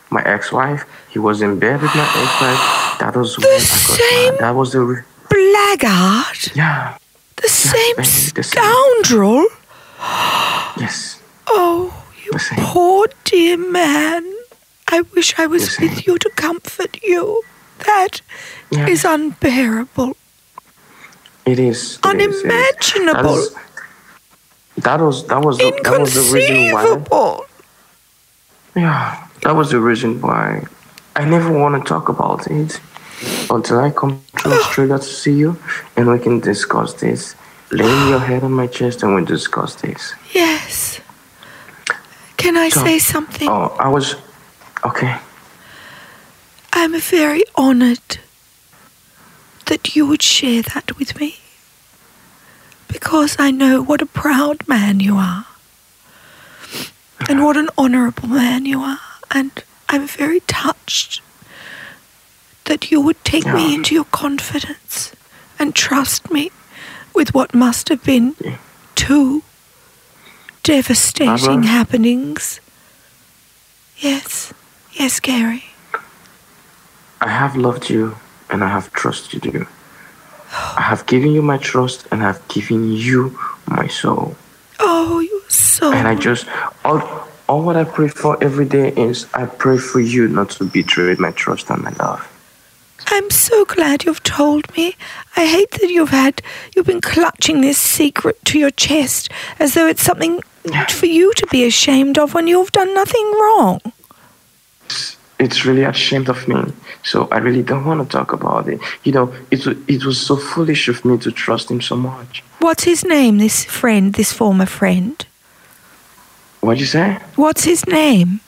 my 0.09 0.21
ex-wife. 0.23 0.85
He 1.09 1.19
was 1.19 1.41
in 1.41 1.59
bed 1.59 1.81
with 1.81 1.93
my 1.95 2.03
ex-wife. 2.23 2.99
That 2.99 3.15
was 3.15 3.37
when 3.37 3.47
I 3.47 3.51
got 3.51 3.61
same- 3.99 4.37
That 4.39 4.55
was 4.55 4.71
the 4.73 4.81
re- 4.81 5.03
blackguard. 5.29 6.41
yeah 6.55 6.97
The 7.41 7.49
same 7.49 7.95
baby, 7.95 8.09
the 8.35 8.43
same. 8.43 8.63
scoundrel. 8.63 9.45
yes 10.83 11.19
Oh, 11.47 11.93
you 12.23 12.31
poor 12.57 13.07
dear 13.23 13.57
man. 13.57 14.23
I 14.91 15.01
wish 15.15 15.33
I 15.37 15.45
was 15.47 15.77
The 15.77 15.85
with 15.85 15.95
same. 15.95 16.03
you 16.07 16.17
to 16.19 16.29
comfort 16.35 16.97
you. 17.03 17.41
That 17.85 18.21
is 18.71 19.03
Yeah. 19.03 19.13
unbearable. 19.15 20.15
it 21.45 21.57
is 21.59 21.59
it 21.59 21.59
is, 21.59 21.97
it 22.03 22.19
is. 22.19 22.43
Unimaginable. 22.43 23.35
That, 23.35 23.39
is- 23.39 23.55
that 24.85 24.99
was 25.01 25.15
that 25.27 25.41
was 25.45 25.57
the, 25.57 25.71
that 25.83 25.99
was 25.99 26.13
the 26.13 26.25
reason 26.35 26.73
why 26.73 27.39
yeah 28.75 29.27
that 29.41 29.55
was 29.55 29.71
the 29.71 29.79
reason 29.79 30.21
why 30.21 30.63
I 31.15 31.25
never 31.25 31.51
want 31.51 31.81
to 31.83 31.87
talk 31.87 32.09
about 32.09 32.47
it 32.47 32.79
until 33.49 33.79
I 33.79 33.91
come 33.91 34.21
to 34.39 34.49
Australia 34.49 34.97
to 34.97 35.03
see 35.03 35.33
you 35.33 35.57
and 35.95 36.07
we 36.09 36.19
can 36.19 36.39
discuss 36.39 36.93
this. 36.93 37.35
Lay 37.71 38.09
your 38.09 38.19
head 38.19 38.43
on 38.43 38.51
my 38.51 38.67
chest 38.67 39.03
and 39.03 39.13
we 39.15 39.23
discuss 39.25 39.75
this. 39.75 40.13
Yes. 40.33 40.99
Can 42.37 42.57
I 42.57 42.69
So- 42.69 42.83
say 42.83 42.99
something? 42.99 43.49
Oh, 43.49 43.75
I 43.79 43.89
was 43.89 44.15
okay. 44.85 45.17
I'm 46.73 46.97
very 46.99 47.43
honored 47.55 48.19
that 49.65 49.95
you 49.95 50.07
would 50.07 50.21
share 50.23 50.61
that 50.63 50.97
with 50.97 51.19
me. 51.19 51.39
Because 52.87 53.35
I 53.37 53.51
know 53.51 53.81
what 53.83 54.01
a 54.01 54.05
proud 54.07 54.67
man 54.67 54.99
you 54.99 55.17
are. 55.17 55.45
And 57.27 57.43
what 57.43 57.57
an 57.57 57.69
honorable 57.77 58.29
man 58.29 58.65
you 58.65 58.81
are. 58.81 58.99
And 59.31 59.51
I'm 59.89 60.07
very 60.07 60.39
touched 60.41 61.21
that 62.65 62.91
you 62.91 63.01
would 63.01 63.23
take 63.25 63.45
me 63.45 63.73
into 63.73 63.95
your 63.95 64.05
confidence 64.05 65.11
and 65.57 65.75
trust 65.75 66.31
me 66.31 66.51
with 67.13 67.33
what 67.33 67.53
must 67.53 67.89
have 67.89 68.03
been 68.03 68.35
Yeah. 68.39 68.57
two 68.95 69.43
devastating 70.63 71.35
Barbara? 71.61 71.65
happenings. 71.67 72.59
Yes. 73.97 74.53
Yes, 74.93 75.19
Gary. 75.19 75.65
I 77.21 77.29
have 77.29 77.55
loved 77.55 77.89
you 77.89 78.15
and 78.49 78.63
I 78.63 78.67
have 78.69 78.91
trusted 78.93 79.45
you. 79.45 79.67
I 80.77 80.81
have 80.81 81.05
given 81.05 81.31
you 81.31 81.41
my 81.41 81.57
trust 81.57 82.07
and 82.11 82.21
I 82.23 82.27
have 82.27 82.47
given 82.47 82.91
you 82.93 83.37
my 83.67 83.87
soul. 83.87 84.35
Oh, 84.79 85.19
you're 85.19 85.49
so. 85.49 85.91
And 85.91 86.07
I 86.07 86.15
just 86.15 86.45
all 86.85 87.27
all 87.49 87.63
what 87.63 87.75
I 87.75 87.83
pray 87.83 88.07
for 88.07 88.41
every 88.43 88.65
day 88.65 88.93
is 88.95 89.25
I 89.33 89.47
pray 89.47 89.79
for 89.79 89.99
you 89.99 90.27
not 90.27 90.51
to 90.51 90.65
betray 90.65 91.15
my 91.15 91.31
trust 91.31 91.71
and 91.71 91.81
my 91.81 91.91
love. 91.99 92.21
I'm 93.07 93.31
so 93.31 93.65
glad 93.65 94.05
you've 94.05 94.21
told 94.21 94.73
me. 94.77 94.95
I 95.35 95.47
hate 95.47 95.71
that 95.71 95.89
you've 95.89 96.11
had 96.11 96.43
you've 96.75 96.85
been 96.85 97.01
clutching 97.01 97.61
this 97.61 97.79
secret 97.79 98.37
to 98.45 98.59
your 98.59 98.69
chest 98.69 99.31
as 99.57 99.73
though 99.73 99.87
it's 99.87 100.03
something 100.03 100.41
for 100.89 101.07
you 101.07 101.33
to 101.33 101.47
be 101.47 101.65
ashamed 101.65 102.19
of 102.19 102.35
when 102.35 102.45
you've 102.45 102.71
done 102.71 102.93
nothing 102.93 103.31
wrong. 103.41 103.79
It's 105.39 105.65
really 105.65 105.83
ashamed 105.83 106.29
of 106.29 106.47
me. 106.47 106.61
So 107.03 107.27
I 107.31 107.37
really 107.37 107.63
don't 107.63 107.85
want 107.85 108.03
to 108.03 108.17
talk 108.17 108.31
about 108.31 108.67
it. 108.67 108.79
You 109.03 109.13
know, 109.13 109.33
it 109.49 109.65
it 109.87 110.05
was 110.05 110.21
so 110.21 110.35
foolish 110.35 110.87
of 110.87 111.03
me 111.03 111.17
to 111.19 111.31
trust 111.31 111.71
him 111.71 111.81
so 111.81 111.95
much. 111.95 112.43
What's 112.59 112.83
his 112.83 113.03
name, 113.03 113.39
this 113.39 113.63
friend, 113.63 114.13
this 114.13 114.31
former 114.33 114.67
friend? 114.67 115.25
What'd 116.61 116.79
you 116.81 116.85
say? 116.87 117.17
What's 117.35 117.63
his 117.63 117.85
name? 117.87 118.41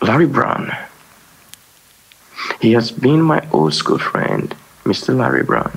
Larry 0.00 0.26
Brown. 0.26 0.70
He 2.60 2.72
has 2.72 2.90
been 2.90 3.20
my 3.22 3.46
old 3.52 3.74
school 3.74 3.98
friend, 3.98 4.54
Mr. 4.84 5.16
Larry 5.16 5.42
Brown. 5.42 5.76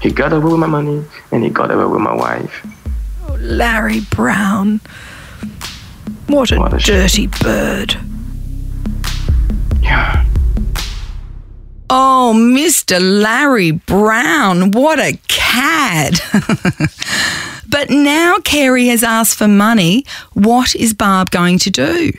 He 0.00 0.10
got 0.10 0.32
away 0.32 0.50
with 0.50 0.60
my 0.60 0.66
money 0.66 1.04
and 1.32 1.42
he 1.42 1.48
got 1.50 1.70
away 1.70 1.86
with 1.86 2.00
my 2.02 2.14
wife. 2.14 2.66
Oh, 3.26 3.36
Larry 3.40 4.00
Brown. 4.10 4.80
What 6.26 6.52
a 6.52 6.58
What 6.58 6.74
a 6.74 6.78
shame. 6.78 7.00
dirty 7.00 7.26
bird. 7.26 7.96
Yeah. 9.82 10.26
Oh, 11.88 12.32
Mr. 12.36 12.98
Larry 13.00 13.70
Brown, 13.72 14.72
what 14.72 14.98
a 14.98 15.18
cad. 15.28 16.20
but 17.74 17.90
now 17.90 18.36
Carey 18.44 18.86
has 18.86 19.02
asked 19.02 19.36
for 19.36 19.48
money. 19.48 20.06
What 20.34 20.76
is 20.76 20.94
Barb 20.94 21.32
going 21.32 21.58
to 21.58 21.70
do? 21.70 22.12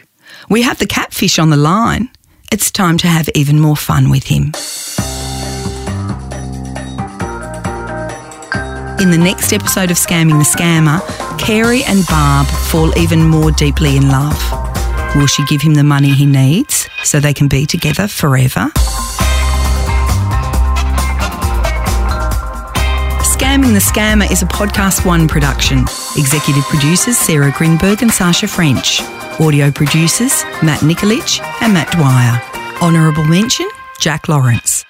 We 0.50 0.64
have 0.64 0.80
the 0.80 0.86
catfish 0.86 1.40
on 1.40 1.50
the 1.50 1.56
line. 1.56 2.10
It's 2.52 2.70
time 2.70 2.98
to 2.98 3.08
have 3.08 3.30
even 3.36 3.62
more 3.62 3.78
fun 3.78 4.10
with 4.10 4.26
him. 4.26 4.52
In 9.00 9.12
the 9.12 9.18
next 9.18 9.54
episode 9.54 9.92
of 9.92 9.98
Scamming 9.98 10.40
the 10.40 10.44
Scammer, 10.44 11.00
Carey 11.40 11.86
and 11.86 12.06
Barb 12.08 12.48
fall 12.48 12.98
even 12.98 13.26
more 13.26 13.52
deeply 13.52 13.96
in 13.96 14.10
love. 14.10 14.38
Will 15.16 15.28
she 15.28 15.46
give 15.46 15.62
him 15.62 15.76
the 15.76 15.86
money 15.86 16.14
he 16.14 16.26
needs 16.26 16.90
so 17.06 17.22
they 17.22 17.34
can 17.34 17.48
be 17.48 17.66
together 17.66 18.10
forever? 18.10 18.70
Scamming 23.56 23.72
the 23.72 23.80
Scammer 23.80 24.30
is 24.30 24.42
a 24.42 24.46
Podcast 24.46 25.06
One 25.06 25.30
production. 25.30 25.80
Executive 26.18 26.66
producers 26.66 27.18
Sarah 27.18 27.54
Greenberg 27.56 28.02
and 28.02 28.12
Sasha 28.12 28.50
French. 28.50 29.02
Audio 29.40 29.72
producers 29.72 30.44
Matt 30.62 30.82
Nikolic 30.82 31.40
and 31.62 31.74
Matt 31.74 31.90
Dwyer. 31.94 32.42
Honourable 32.82 33.24
mention 33.24 33.70
Jack 33.98 34.28
Lawrence. 34.28 34.84